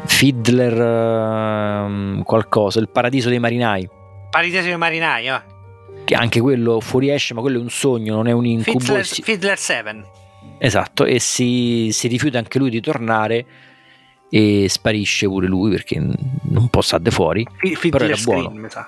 [0.06, 3.90] Fiddler um, qualcosa il paradiso dei marinai.
[4.30, 5.56] Paradiso dei marinai eh
[6.08, 8.80] che anche quello fuoriesce, ma quello è un sogno, non è un incubo.
[8.80, 9.22] Fiddler, si...
[9.22, 10.06] Fiddler 7.
[10.58, 13.46] Esatto, e si, si, rifiuta anche lui di tornare
[14.30, 17.46] e sparisce pure lui perché non può stare fuori.
[17.46, 18.48] F- però era buono.
[18.48, 18.88] Green, mi sa.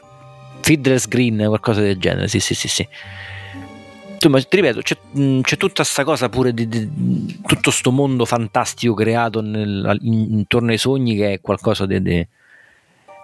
[0.62, 2.88] Fiddler's Green, qualcosa del genere, sì, sì, sì, sì.
[4.14, 4.98] Insomma, ti ripeto, c'è,
[5.42, 6.90] c'è tutta questa cosa pure di, di,
[7.46, 12.28] tutto questo mondo fantastico creato nel, intorno ai sogni che è qualcosa di, di,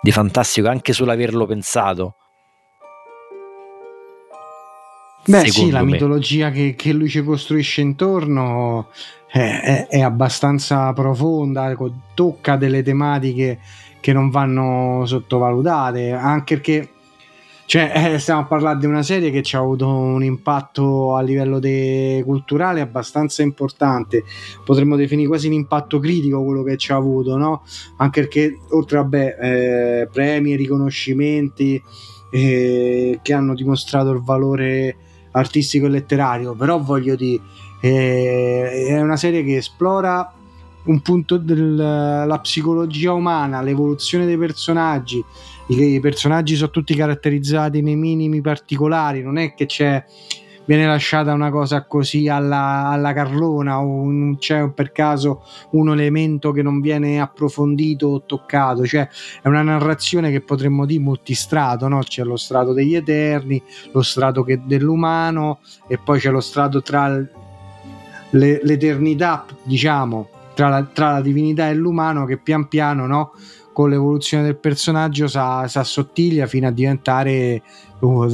[0.01, 2.15] di fantastico anche solo averlo pensato
[5.28, 5.93] Beh sì, la me.
[5.93, 8.89] mitologia che, che, lui ci costruisce intorno
[9.28, 11.76] è, è, è, abbastanza profonda,
[12.13, 13.59] tocca delle tematiche
[13.99, 16.89] che non vanno sottovalutate, anche perché
[17.67, 21.21] cioè, eh, stiamo a parlare di una serie che ci ha avuto un impatto a
[21.21, 24.23] livello de- culturale abbastanza importante,
[24.63, 27.63] potremmo definire quasi un impatto critico quello che ci ha avuto, no?
[27.97, 31.82] Anche perché oltre a eh, premi e riconoscimenti
[32.32, 34.97] eh, che hanno dimostrato il valore
[35.36, 37.41] artistico e letterario, però voglio dire,
[37.81, 40.33] eh, è una serie che esplora
[40.86, 45.23] un punto della psicologia umana, l'evoluzione dei personaggi,
[45.67, 50.03] i, i personaggi sono tutti caratterizzati nei minimi particolari, non è che c'è
[50.66, 56.51] viene lasciata una cosa così alla, alla Carlona o non c'è per caso un elemento
[56.51, 59.07] che non viene approfondito o toccato, cioè
[59.41, 61.99] è una narrazione che potremmo dire multistrato, no?
[61.99, 63.61] c'è lo strato degli Eterni,
[63.91, 70.84] lo strato che, dell'umano e poi c'è lo strato tra le, l'eternità, diciamo, tra la,
[70.84, 73.32] tra la, divinità e l'umano che pian piano, no?
[73.72, 77.61] con l'evoluzione del personaggio si assottiglia fino a diventare
[77.99, 78.26] uh,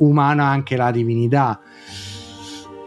[0.00, 1.60] umana anche la divinità.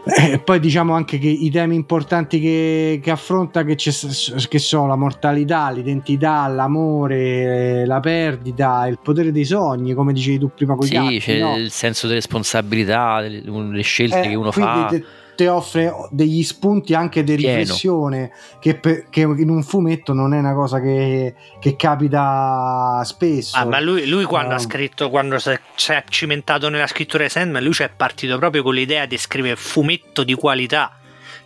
[0.06, 4.86] E eh, poi diciamo anche che i temi importanti che, che affronta, che, che, sono
[4.86, 10.86] la mortalità, l'identità, l'amore, la perdita, il potere dei sogni, come dicevi tu prima con
[10.86, 11.56] Sì, gatti, c'è no?
[11.56, 14.90] il senso di responsabilità, le, scelte eh, che uno fa.
[15.34, 20.38] Te, offre degli spunti anche di riflessione che, per, che, in un fumetto non è
[20.38, 23.56] una cosa che, che capita spesso.
[23.56, 25.50] Ah, ma lui, lui quando um, ha scritto, quando si
[25.92, 29.56] è cimentato nella scrittura di Sandman, lui ci è partito proprio con l'idea di scrivere
[29.56, 30.98] fumetto di qualità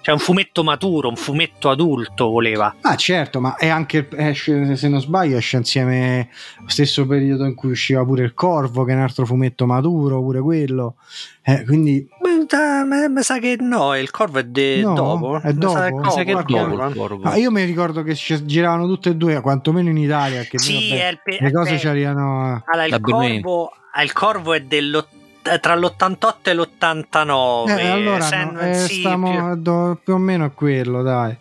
[0.09, 2.76] cioè un fumetto maturo, un fumetto adulto voleva.
[2.80, 6.30] Ah certo, ma è anche, esce, se non sbaglio, esce insieme
[6.61, 10.22] lo stesso periodo in cui usciva pure il Corvo, che è un altro fumetto maturo,
[10.22, 10.94] pure quello.
[11.42, 12.09] Eh, quindi...
[12.22, 15.40] Mi sa che no, il Corvo è de- no, dopo.
[15.42, 15.98] È dopo.
[15.98, 17.20] Mi sa che è dopo il Corvo.
[17.24, 20.42] Ah, io mi ricordo che giravano tutte e due, quantomeno in Italia.
[20.42, 22.62] Che sì, vabbè, il pe- le cose beh, c'erano...
[22.64, 25.17] Allora, il corvo, il corvo è dell'80
[25.61, 27.78] tra l'88 e l'89.
[27.78, 29.62] Eh, allora no, eh, sì, stiamo più...
[29.62, 31.36] do, più o meno a quello, dai.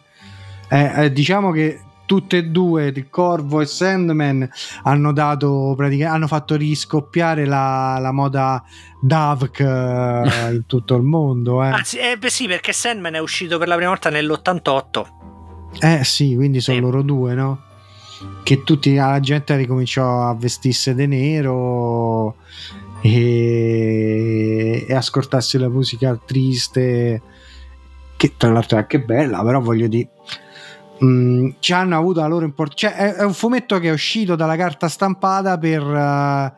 [0.70, 4.50] Eh, eh, diciamo che tutte e due, il Corvo e Sandman,
[4.84, 8.64] hanno dato praticamente hanno fatto riscoppiare la, la moda
[9.00, 11.64] Davk eh, in tutto il mondo.
[11.64, 11.68] Eh.
[11.68, 15.06] Anzi, eh, beh, sì, perché Sandman è uscito per la prima volta nell'88.
[15.80, 17.62] Eh sì, quindi sono loro due, no?
[18.42, 22.38] Che tutti la gente ricominciò a vestirsi di nero
[23.02, 27.22] e, e ascoltarsi la musica triste
[28.16, 30.10] che tra l'altro è anche bella però voglio dire
[31.04, 34.36] mm, ci hanno avuto la loro importanza cioè, è, è, un fumetto che è uscito
[34.36, 36.52] dalla carta stampata per uh,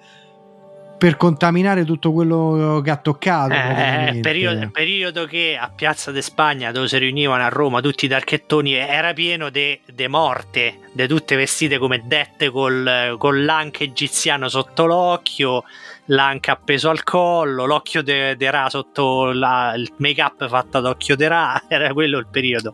[1.00, 3.54] per contaminare tutto quello che ha toccato.
[3.54, 8.10] Eh, periodo, periodo, che a Piazza de Spagna, dove si riunivano a Roma tutti i
[8.10, 9.80] darchettoni, era pieno di
[10.10, 15.64] morte, di tutte vestite come dette col, con l'anca egiziano sotto l'occhio,
[16.10, 20.86] l'anca appeso al collo, l'occhio de, de Ra sotto la, il make up fatto ad
[20.86, 22.74] occhio de Ra, era quello il periodo.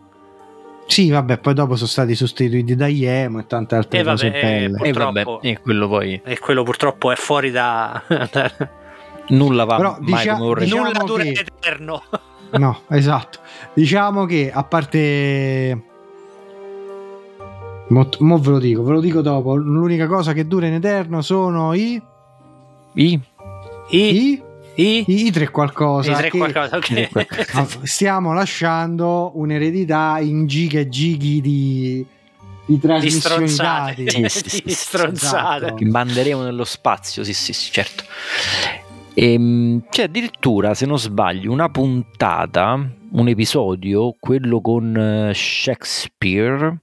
[0.86, 4.40] Sì, vabbè, poi dopo sono stati sostituiti da Yemo e tante altre e cose vabbè,
[4.40, 4.88] belle.
[4.88, 6.20] E, vabbè, e quello poi.
[6.24, 8.02] E quello purtroppo è fuori da.
[9.28, 11.46] Nulla va Però, mai dicia- come diciamo Nulla dura che...
[11.58, 12.02] eterno.
[12.52, 13.40] no, esatto.
[13.74, 15.82] Diciamo che a parte.
[17.88, 19.56] Mo, mo ve lo dico, ve lo dico dopo.
[19.56, 22.00] L'unica cosa che dura in eterno sono i.
[22.96, 23.20] I.
[23.90, 23.98] I.
[23.98, 24.42] I.
[24.78, 26.12] I, I tre qualcosa.
[26.12, 27.78] I tre che qualcosa, ok.
[27.84, 32.04] stiamo lasciando un'eredità in giga e gighi di,
[32.66, 34.04] di trasmissioni stronzate.
[34.04, 34.28] dati.
[34.28, 35.64] Sì, Di stronzate.
[35.64, 35.74] esatto.
[35.76, 38.04] Che manderemo nello spazio, sì, sì, sì, certo.
[39.14, 42.72] E, c'è addirittura, se non sbaglio, una puntata,
[43.12, 46.80] un episodio, quello con eh, Shakespeare,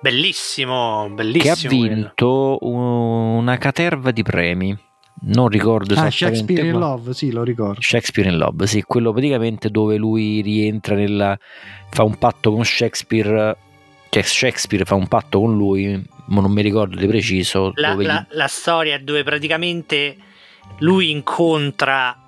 [0.00, 1.52] Bellissimo, che bellissimo.
[1.52, 4.78] ha vinto una caterva di premi.
[5.26, 6.44] Non ricordo Ah, esattamente.
[6.44, 7.80] Shakespeare in Love, sì, lo ricordo.
[7.80, 11.38] Shakespeare in Love, sì, quello praticamente dove lui rientra nella.
[11.90, 13.56] fa un patto con Shakespeare.
[14.10, 17.72] Cioè, Shakespeare fa un patto con lui, ma non mi ricordo di preciso.
[17.76, 20.16] La, dove la- la storia è dove praticamente
[20.78, 22.18] lui incontra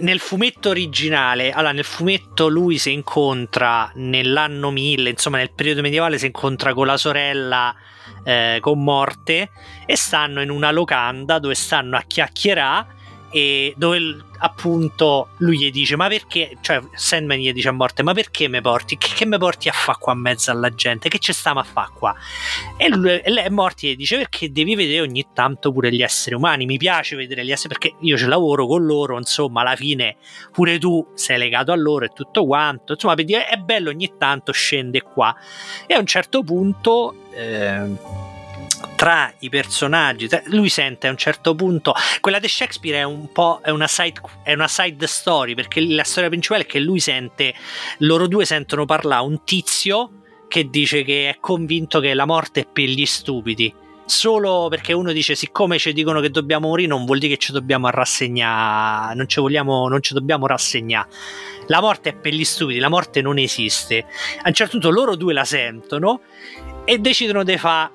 [0.00, 6.18] nel fumetto originale, allora nel fumetto lui si incontra nell'anno 1000, insomma nel periodo medievale
[6.18, 7.72] si incontra con la sorella
[8.28, 9.48] eh, con morte
[9.86, 12.96] e stanno in una locanda dove stanno a chiacchierare
[13.30, 16.56] e dove appunto lui gli dice ma perché?
[16.60, 18.96] Cioè Sandman gli dice a morte ma perché mi porti?
[18.96, 21.08] Che, che mi porti a fa qua in mezzo alla gente?
[21.08, 22.14] Che ci stiamo a fa qua?
[22.76, 26.34] E, lui, e lei morti gli dice perché devi vedere ogni tanto pure gli esseri
[26.34, 26.66] umani?
[26.66, 30.16] Mi piace vedere gli esseri perché io ci lavoro con loro insomma alla fine
[30.52, 32.92] pure tu sei legato a loro e tutto quanto.
[32.92, 35.34] Insomma per dire, è bello ogni tanto scende qua.
[35.86, 38.27] E a un certo punto eh,
[38.96, 43.60] tra i personaggi lui sente a un certo punto quella di Shakespeare è un po'
[43.62, 47.54] è una side, è una side story perché la storia principale è che lui sente
[47.98, 50.10] loro due sentono parlare un tizio
[50.48, 53.72] che dice che è convinto che la morte è per gli stupidi.
[54.06, 57.52] Solo perché uno dice siccome ci dicono che dobbiamo morire non vuol dire che ci
[57.52, 61.08] dobbiamo rassegnare non ci vogliamo non ci dobbiamo rassegnare.
[61.66, 64.06] La morte è per gli stupidi la morte non esiste.
[64.42, 66.22] A un certo punto loro due la sentono
[66.86, 67.90] e decidono di fare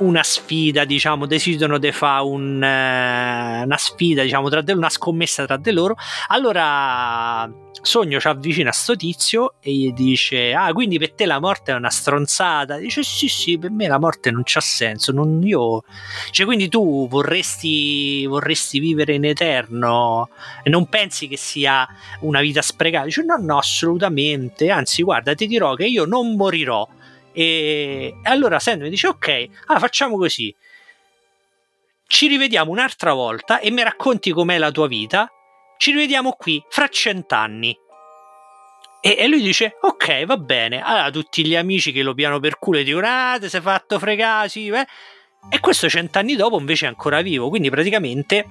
[0.00, 5.46] una sfida, diciamo, decidono di fare un, eh, una sfida, diciamo, tra de- una scommessa
[5.46, 5.96] tra di loro.
[6.28, 7.50] Allora
[7.82, 11.72] Sogno ci avvicina a sto tizio e gli dice: Ah, quindi per te la morte
[11.72, 12.76] è una stronzata?
[12.76, 15.12] Dice: Sì, sì, per me la morte non c'ha senso.
[15.12, 15.82] Non, io...
[16.30, 20.28] Cioè, quindi tu vorresti, vorresti vivere in eterno
[20.62, 21.86] e non pensi che sia
[22.20, 23.06] una vita sprecata?
[23.06, 24.68] Dice: No, no, assolutamente.
[24.70, 26.86] Anzi, guarda, ti dirò che io non morirò.
[27.32, 30.54] E allora Sand mi dice: Ok, ah, facciamo così.
[32.06, 35.30] Ci rivediamo un'altra volta e mi racconti com'è la tua vita
[35.80, 37.74] ci rivediamo qui fra cent'anni.
[39.00, 40.82] E, e, lui dice: Ok, va bene.
[40.82, 43.98] Allora, tutti gli amici che lo piano per culo e dicono: Ah, ti sei fatto
[43.98, 44.50] fregare.
[44.50, 44.86] Sì, eh.
[45.48, 47.48] E questo cent'anni dopo invece è ancora vivo.
[47.48, 48.46] Quindi praticamente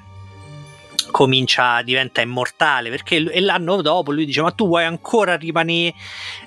[1.11, 5.95] comincia, diventa immortale perché e l'anno dopo lui dice ma tu vuoi ancora rimanere?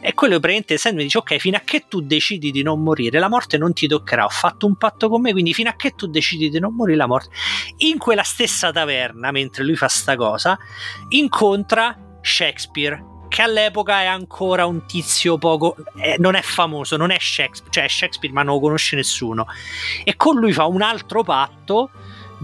[0.01, 0.41] E quello
[0.77, 3.73] Sam mi dice ok fino a che tu decidi di non morire la morte non
[3.73, 6.59] ti toccherà ho fatto un patto con me quindi fino a che tu decidi di
[6.59, 7.31] non morire la morte
[7.79, 10.59] in quella stessa taverna mentre lui fa sta cosa
[11.11, 17.17] incontra Shakespeare che all'epoca è ancora un tizio poco eh, non è famoso non è
[17.19, 19.47] Shakespeare cioè Shakespeare ma non lo conosce nessuno.
[20.05, 21.91] E con lui fa un altro patto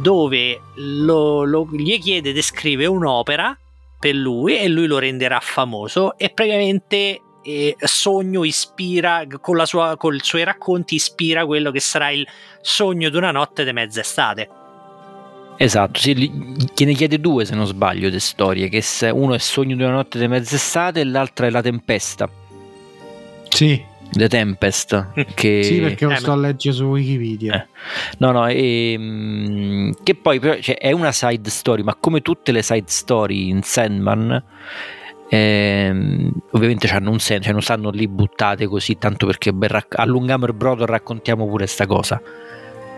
[0.00, 3.56] dove lo, lo, gli chiede di scrivere un'opera
[3.98, 10.14] per lui e lui lo renderà famoso e praticamente eh, Sogno ispira con, sua, con
[10.14, 12.26] i suoi racconti ispira quello che sarà il
[12.60, 14.48] sogno di una notte di mezza estate
[15.60, 18.80] Esatto, sì, gliene chiede due se non sbaglio di storie, che
[19.10, 22.30] uno è Sogno di una notte di mezza estate e l'altra è La tempesta.
[23.48, 23.84] Sì.
[24.10, 25.62] The Tempest che...
[25.62, 27.66] sì perché lo eh, sto a leggere su Wikipedia eh.
[28.18, 32.62] no no e, ehm, che poi cioè, è una side story ma come tutte le
[32.62, 34.42] side story in Sandman
[35.28, 40.46] ehm, ovviamente hanno un senso cioè non stanno lì buttate così tanto perché rac- allungiamo
[40.46, 42.20] il brodo e raccontiamo pure sta cosa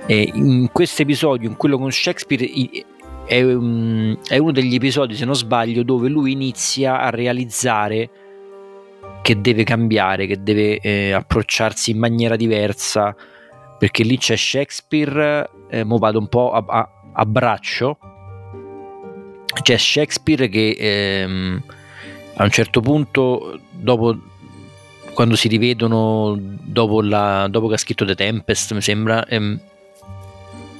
[0.07, 2.49] e in questo episodio in quello con Shakespeare
[3.27, 8.11] è, um, è uno degli episodi se non sbaglio dove lui inizia a realizzare
[9.23, 13.15] che deve cambiare, che deve eh, approcciarsi in maniera diversa,
[13.79, 17.99] perché lì c'è Shakespeare, eh, mo vado un po' a, a, a braccio,
[19.63, 21.63] c'è Shakespeare che ehm,
[22.35, 24.19] a un certo punto, dopo,
[25.13, 29.61] quando si rivedono dopo, la, dopo che ha scritto The Tempest, mi sembra, ehm,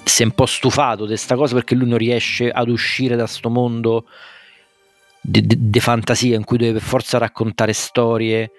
[0.05, 3.25] si è un po' stufato di questa cosa perché lui non riesce ad uscire da
[3.25, 4.07] questo mondo
[5.23, 8.51] di fantasia in cui deve per forza raccontare storie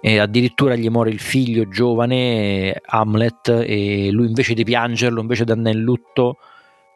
[0.00, 5.52] e addirittura gli muore il figlio giovane Hamlet e lui invece di piangerlo invece di
[5.52, 6.38] andare in lutto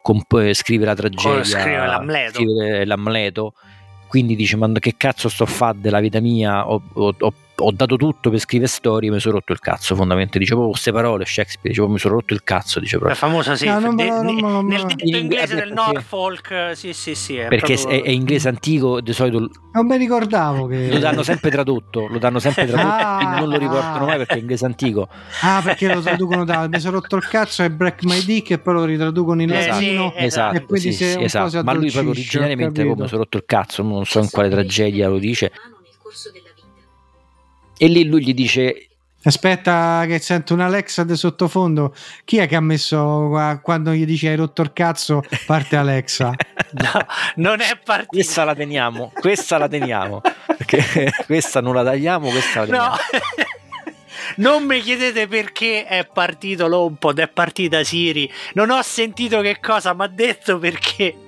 [0.01, 2.33] comp- scrive la tragedia scrive l'Amleto.
[2.33, 3.53] scrive l'Amleto
[4.07, 7.71] quindi dice ma che cazzo sto a fare della vita mia ho, ho, ho ho
[7.71, 10.39] dato tutto per scrivere storie mi sono rotto il cazzo fondamentalmente.
[10.39, 13.15] Dicevo queste parole Shakespeare dicevo mi sono rotto il cazzo dice proprio.
[13.15, 16.93] è famosa sì no, non, de, non, non, nel detto in inglese del Norfolk sì
[16.93, 18.03] sì sì è perché proprio...
[18.03, 22.17] è, è, inglese antico di solito non mi ricordavo che lo danno sempre tradotto lo
[22.17, 25.07] danno sempre tradotto ah, non lo riportano mai perché è inglese antico.
[25.41, 28.59] Ah perché lo traducono da mi sono rotto il cazzo e break my dick e
[28.59, 31.63] poi lo ritraducono in esatto, latino esatto, e poi sì, sì, esatto.
[31.63, 35.07] ma lui proprio originariamente come mi sono rotto il cazzo non so in quale tragedia
[35.07, 35.51] lo dice
[37.77, 38.89] e lì lui gli dice
[39.25, 41.95] Aspetta che sento un Alexa di sottofondo.
[42.25, 43.31] Chi è che ha messo
[43.63, 45.23] quando gli dice hai rotto il cazzo?
[45.47, 46.29] Parte Alexa.
[46.73, 47.05] no,
[47.37, 48.05] non è partita.
[48.05, 50.21] Questa la teniamo, questa la teniamo.
[50.45, 52.87] Perché questa non la tagliamo, questa la teniamo.
[52.89, 52.95] No.
[54.47, 58.31] non mi chiedete perché è partito l'HomePod, è partita Siri.
[58.53, 61.24] Non ho sentito che cosa mi ha detto perché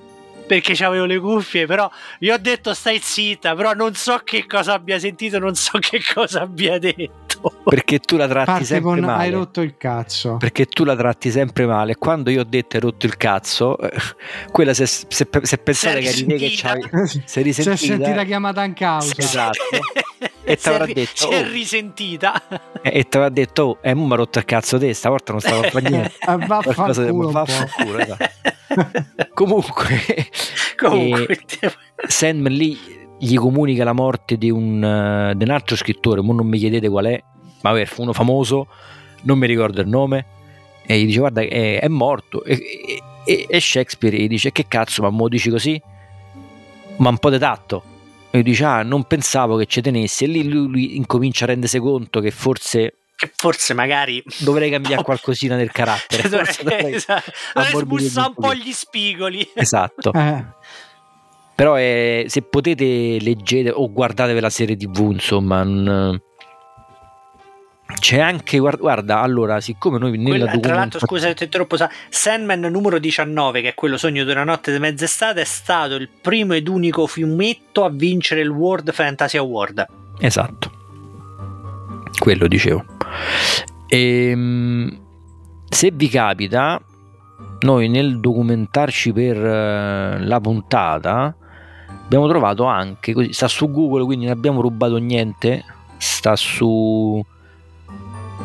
[0.48, 4.74] perché avevo le cuffie, però gli ho detto stai zitta, però non so che cosa
[4.74, 7.16] abbia sentito, non so che cosa abbia detto.
[7.64, 9.24] Perché tu la tratti Parte sempre con, male.
[9.24, 10.38] Hai rotto il cazzo.
[10.38, 11.96] Perché tu la tratti sempre male.
[11.96, 13.92] Quando io ho detto hai rotto il cazzo, eh,
[14.52, 16.82] quella se, se, se pensate che eri che c'hai,
[17.26, 17.76] sei risentita.
[17.76, 19.14] Si è sentita chiamata in causa.
[19.16, 19.60] Esatto.
[20.48, 21.52] e ti avrà detto si è oh.
[21.52, 22.42] risentita
[22.82, 25.60] e ti avrà detto oh, eh, mi ha rotto il cazzo te stavolta non stavo
[25.60, 28.56] a fare niente ah, vaffanculo vaffanculo esatto.
[29.34, 30.30] comunque,
[30.78, 31.72] comunque eh,
[32.08, 32.78] Sandman lì
[33.20, 36.90] gli comunica la morte di un, uh, di un altro scrittore ma non mi chiedete
[36.90, 37.24] qual è.
[37.62, 38.68] Ma vabbè, fu uno famoso
[39.24, 40.26] non mi ricordo il nome
[40.86, 42.44] e gli dice guarda è, è morto.
[42.44, 45.82] E, e, e, Shakespeare gli dice che cazzo ma mo dici così?
[46.98, 47.84] Ma un po' di tatto.
[48.30, 50.24] E dice ah non pensavo che ci tenessi.
[50.24, 55.02] E lì lui, lui incomincia a rendersi conto che forse che forse magari dovrei cambiare
[55.02, 57.32] qualcosina nel carattere forse dovrei, esatto.
[57.54, 60.46] dovrei smussare un po' gli spigoli esatto eh.
[61.56, 66.22] però è, se potete leggete o guardatevi la serie tv insomma non,
[68.00, 71.78] C'è anche, guarda, allora, siccome noi nella Quella, Tra l'altro, scusa se ti interrompo,
[72.10, 76.10] Sandman numero 19, che è quello Sogno di una notte di mezz'estate, è stato il
[76.10, 79.86] primo ed unico fumetto a vincere il World Fantasy Award.
[80.20, 80.72] Esatto.
[82.20, 82.97] Quello dicevo.
[83.88, 85.00] E, ehm,
[85.70, 86.82] se vi capita,
[87.62, 91.36] noi nel documentarci per uh, la puntata
[92.04, 95.64] abbiamo trovato anche, così, sta su Google, quindi non abbiamo rubato niente,
[95.98, 97.24] sta su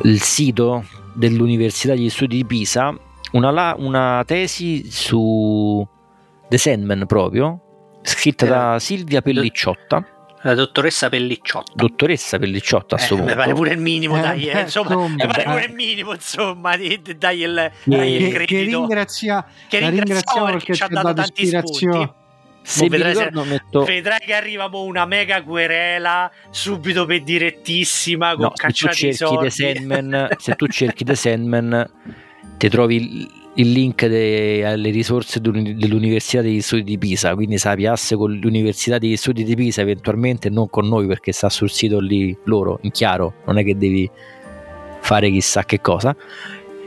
[0.03, 0.85] il sito
[1.15, 2.95] dell'Università degli Studi di Pisa
[3.33, 5.87] una, una tesi su
[6.49, 7.61] The Sandman proprio,
[8.03, 10.22] scritta da Silvia Pellicciotta.
[10.43, 11.73] La dottoressa Pellicciotta.
[11.75, 15.45] Dottoressa Pellicciotta a eh, Mi pare pure il minimo, eh, dai, eh, insomma, mi pare
[15.45, 18.45] pure il minimo, insomma, dai il, dai il credito.
[18.45, 22.11] Che ringrazia, che ringraziamo perché ci ha dato tanti spunti.
[22.65, 23.85] Se vedrai, ricordo, metto...
[23.85, 29.51] vedrai che arriva una mega querela subito per direttissima con no, cacciati i soldi.
[29.51, 31.91] Sandman, se tu cerchi The Sandman
[32.59, 38.33] ti trovi il link de, alle risorse dell'Università degli Studi di Pisa, quindi sapiasse con
[38.33, 42.79] l'Università degli Studi di Pisa eventualmente non con noi perché sta sul sito lì loro,
[42.83, 44.11] in chiaro, non è che devi
[45.01, 46.15] fare chissà che cosa.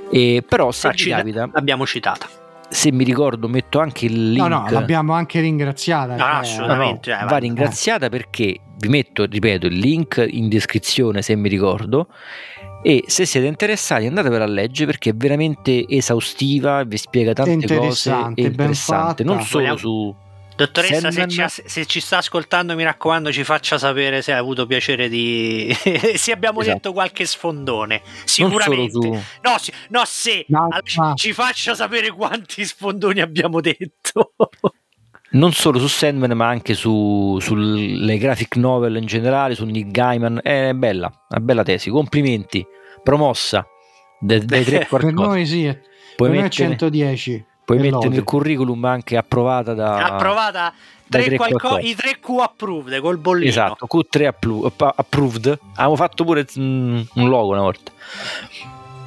[0.09, 1.49] E, però se ah, ci capita...
[1.51, 4.47] L'abbiamo citata se mi ricordo metto anche il link.
[4.47, 6.13] No, no, l'abbiamo anche ringraziata.
[6.13, 7.16] No, cioè, assolutamente.
[7.16, 12.07] No, va ringraziata perché vi metto, ripeto, il link in descrizione se mi ricordo.
[12.84, 18.11] E se siete interessati andatevela a leggere perché è veramente esaustiva, vi spiega tante cose.
[18.11, 20.16] È interessante, non solo su
[20.56, 24.66] Dottoressa, se ci, se ci, sta ascoltando, mi raccomando, ci faccia sapere se ha avuto
[24.66, 25.76] piacere di.
[26.16, 26.76] se abbiamo esatto.
[26.76, 28.01] detto qualche sfondone.
[28.24, 29.08] Sicuramente.
[29.41, 31.14] No, sì, no, se no, allora, no.
[31.16, 34.34] ci faccia sapere quanti sfondoni abbiamo detto.
[35.32, 40.39] non solo su Sandman, ma anche su, sulle graphic novel in generale, su Nick Gaiman.
[40.41, 41.89] È bella, una bella tesi.
[41.89, 42.66] Complimenti,
[43.03, 43.68] promossa
[44.22, 45.08] dai tre quarti.
[45.08, 45.64] Per noi sì,
[46.16, 46.68] Puoi per mettere...
[46.68, 50.74] noi 110 puoi mettere nel curriculum anche approvata da approvata
[51.09, 57.01] tre qualco, i 3Q approved col bollino esatto Q3 appro- approved abbiamo fatto pure mm,
[57.16, 57.91] un logo una volta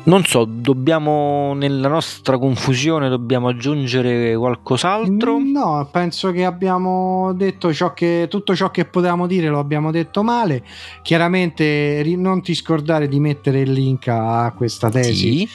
[0.09, 5.39] non so, dobbiamo nella nostra confusione dobbiamo aggiungere qualcos'altro?
[5.39, 10.23] No, penso che abbiamo detto ciò che, tutto ciò che potevamo dire lo abbiamo detto
[10.23, 10.65] male.
[11.03, 15.47] Chiaramente non ti scordare di mettere il link a questa tesi.
[15.47, 15.49] Sì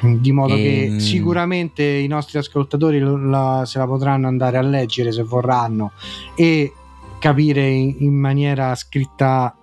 [0.00, 0.62] di modo e...
[0.62, 0.98] che ehm.
[0.98, 5.92] sicuramente i nostri ascoltatori la, se la potranno andare a leggere se vorranno
[6.34, 6.72] e
[7.18, 9.54] capire in, in maniera scritta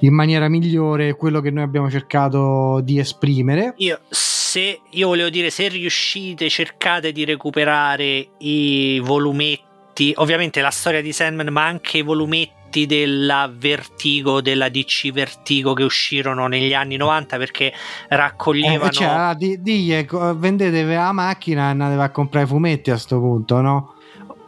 [0.00, 3.74] in maniera migliore quello che noi abbiamo cercato di esprimere.
[3.78, 11.02] Io, se, io volevo dire, se riuscite, cercate di recuperare i volumetti, ovviamente la storia
[11.02, 16.74] di Sandman, ma anche i volumetti fumetti della Vertigo, della DC Vertigo che uscirono negli
[16.74, 17.72] anni 90 perché
[18.08, 18.90] raccoglievano...
[18.90, 22.94] Eh, cioè, ah, di, di, vendetevi la macchina e andate a comprare i fumetti a
[22.94, 23.92] questo punto, no?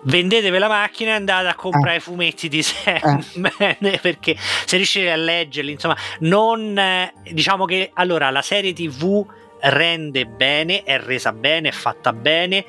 [0.03, 2.01] vendetevi la macchina e andate a comprare i eh.
[2.01, 3.99] fumetti di Sandman eh.
[4.01, 9.23] perché se riuscite a leggerli insomma non eh, diciamo che allora la serie tv
[9.61, 12.65] rende bene è resa bene è fatta bene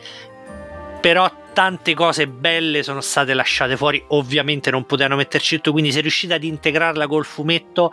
[1.00, 6.02] però tante cose belle sono state lasciate fuori, ovviamente non potevano metterci tutto, quindi se
[6.02, 7.92] riuscite ad integrarla col fumetto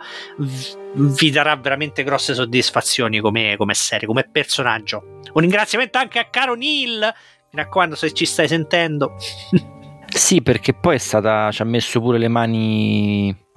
[0.93, 5.19] vi darà veramente grosse soddisfazioni come, come serie, come personaggio.
[5.33, 9.15] Un ringraziamento anche a caro Neil, mi raccomando se ci stai sentendo.
[10.07, 13.47] sì, perché poi è stata, ci ha messo pure le mani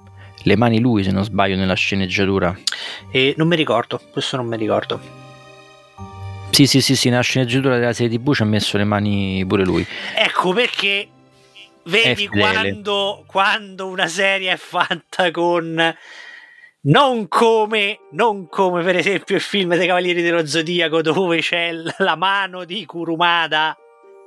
[0.44, 2.56] le mani lui se non sbaglio nella sceneggiatura.
[3.10, 5.21] E non mi ricordo, questo non mi ricordo.
[6.52, 9.64] Sì, sì, sì, sì, nella sceneggiatura della serie TV ci ha messo le mani pure
[9.64, 9.86] lui.
[10.14, 11.08] Ecco perché
[11.84, 15.96] vedi quando, quando, una serie è fatta con
[16.82, 22.16] non come, non come per esempio il film dei Cavalieri dello Zodiaco dove c'è la
[22.16, 23.74] mano di Kurumada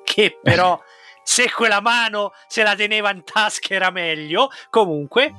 [0.04, 0.82] che però
[1.24, 4.50] se quella mano se la teneva in tasca era meglio.
[4.72, 5.32] Comunque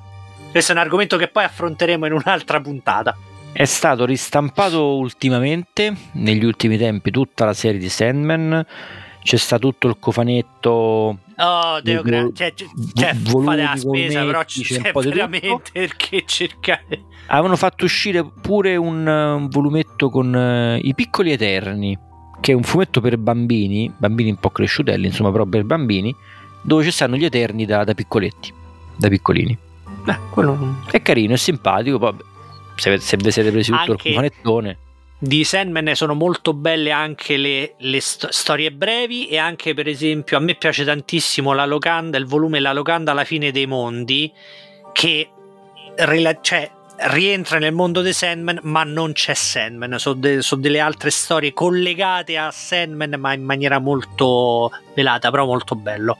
[0.52, 3.16] questo è un argomento che poi affronteremo in un'altra puntata
[3.57, 8.66] è stato ristampato ultimamente, negli ultimi tempi, tutta la serie di Sandman.
[9.23, 10.70] C'è stato tutto il cofanetto.
[11.39, 17.05] Oh, Deo gra- cioè, cioè fate la spesa, però c'è, veramente perché cercare.
[17.28, 21.99] Avevano fatto uscire pure un, un volumetto con uh, I piccoli eterni,
[22.43, 26.15] che è un fumetto per bambini, bambini un po' cresciutelli, insomma, però per bambini,
[26.61, 28.53] dove ci stanno gli eterni da, da piccoletti,
[28.97, 29.57] da piccolini.
[30.05, 30.83] Beh, quello...
[30.91, 32.15] È carino, è simpatico, poi
[32.77, 34.78] se, se vi siete presi tutto anche il panettone
[35.19, 40.36] di Sandman sono molto belle anche le, le sto- storie brevi e anche per esempio
[40.36, 44.31] a me piace tantissimo la locanda il volume La locanda alla fine dei mondi
[44.93, 45.31] che
[45.97, 46.70] rela- cioè,
[47.11, 49.98] rientra nel mondo dei Sandman, ma non c'è Sandman.
[49.98, 55.44] Sono, de- so delle altre storie collegate a Sandman, ma in maniera molto velata, però
[55.44, 56.16] molto bello.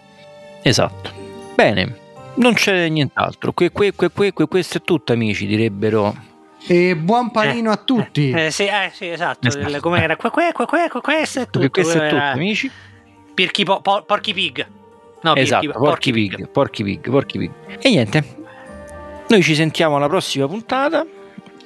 [0.63, 1.11] Esatto.
[1.55, 1.99] Bene,
[2.37, 3.53] non c'è nient'altro.
[3.53, 6.26] Que, que, que, questo è tutto, amici, direbbero.
[6.69, 8.31] E buon panino Eh, a tutti.
[8.31, 9.49] Eh, sì, eh, sì, esatto.
[9.49, 9.81] Esatto.
[9.81, 10.17] Com'era?
[10.17, 11.71] Que, que, que, que, que- questo è tutto.
[11.71, 12.71] questo è tutto, Eh, amici.
[13.35, 14.67] Pirchi po- po- porchi pig.
[15.23, 17.51] No, esatto, pirchi- porchi pig, porchi pig, porchi pig.
[17.81, 18.25] E niente.
[19.29, 21.05] Noi ci sentiamo alla prossima puntata.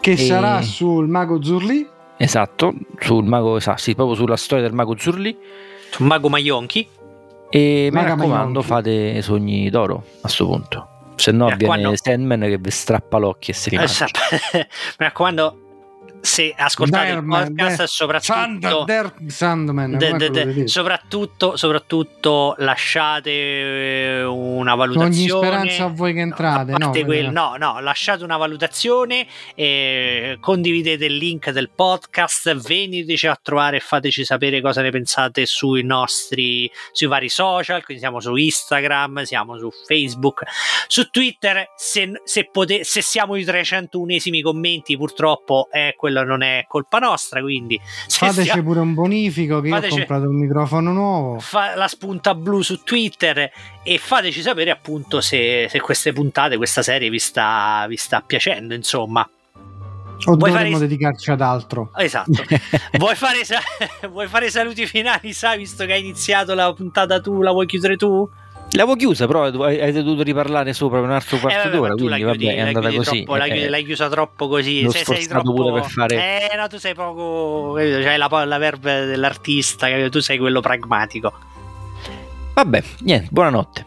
[0.01, 1.87] che e- sarà sul Mago Zurli.
[2.17, 5.35] Esatto, sul mago, esatto, sì, proprio sulla storia del mago Zurli.
[5.91, 6.87] Su Mago Maionchi.
[7.49, 8.63] E mi raccomando, Maionchi.
[8.63, 10.89] fate sogni d'oro a sto punto.
[11.21, 11.97] Se no viene.
[11.97, 13.89] Sandman che vi strappa l'occhio e si rimane.
[13.89, 14.07] sa-
[14.53, 14.65] Mi
[14.97, 15.70] raccomando,
[16.21, 18.33] se ascoltate Derman, il podcast,Der- soprattutto.
[18.33, 19.97] Sand- Der- Sandman.
[19.97, 25.47] De- de- de- soprattutto, soprattutto lasciate eh, una Ogni valutazione.
[25.47, 26.73] speranza a voi che entrate.
[26.77, 33.39] No, quel- no, no, lasciate una valutazione, eh, condividete il link del podcast, veniteci a
[33.41, 38.35] trovare e fateci sapere cosa ne pensate sui nostri sui vari social, quindi siamo su
[38.35, 40.43] Instagram, siamo su Facebook,
[40.87, 46.65] su Twitter, se, se, pote- se siamo i 301esimi commenti purtroppo eh, quello non è
[46.69, 51.39] colpa nostra, quindi Fateci siamo- pure un bonifico che Fateci- ho comprato un microfono nuovo.
[51.41, 53.51] fa la spunta blu su Twitter
[53.83, 58.75] e fateci sapere appunto se, se queste puntate, questa serie vi sta, vi sta piacendo,
[58.75, 59.29] insomma.
[60.27, 61.93] O Vuoi dovremmo fare- dedicarci ad altro.
[61.97, 62.31] Esatto.
[62.99, 63.63] vuoi, fare sa-
[64.11, 67.97] vuoi fare saluti finali, sai, visto che hai iniziato la puntata tu, la vuoi chiudere
[67.97, 68.29] tu?
[68.73, 72.15] L'avevo chiusa, però hai dovuto riparlare sopra per un altro quarto Eh, vabbè, d'ora, quindi
[72.15, 73.23] chiudi, vabbè, è andata così.
[73.25, 74.83] troppo, la Eh, chiudi- l'hai chiusa troppo così.
[74.83, 75.53] l'ho sei, sei troppo...
[75.55, 77.73] pure per fare- Eh, no, tu sei poco...
[77.75, 77.99] capito?
[78.01, 80.09] C'hai la, la verve dell'artista, capito?
[80.11, 81.33] tu sei quello pragmatico.
[82.55, 83.87] Vabbè, niente, buonanotte.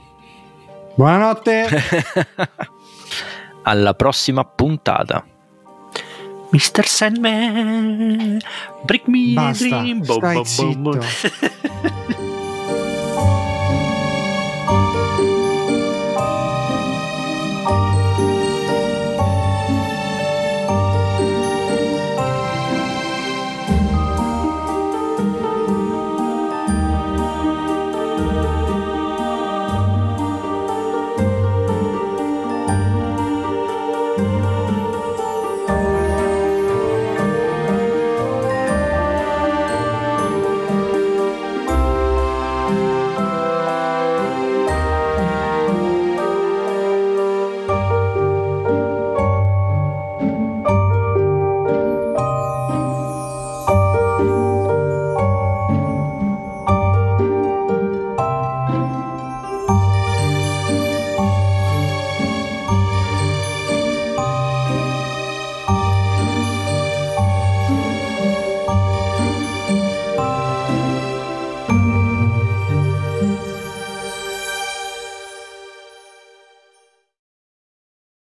[0.96, 1.68] Buonanotte.
[3.64, 5.26] Alla prossima puntata.
[6.52, 6.86] Mr.
[6.86, 8.38] Sandman,
[8.84, 10.06] break me Basta, dream.
[10.06, 11.02] Boom, boom, boom.
[11.02, 12.32] zitto.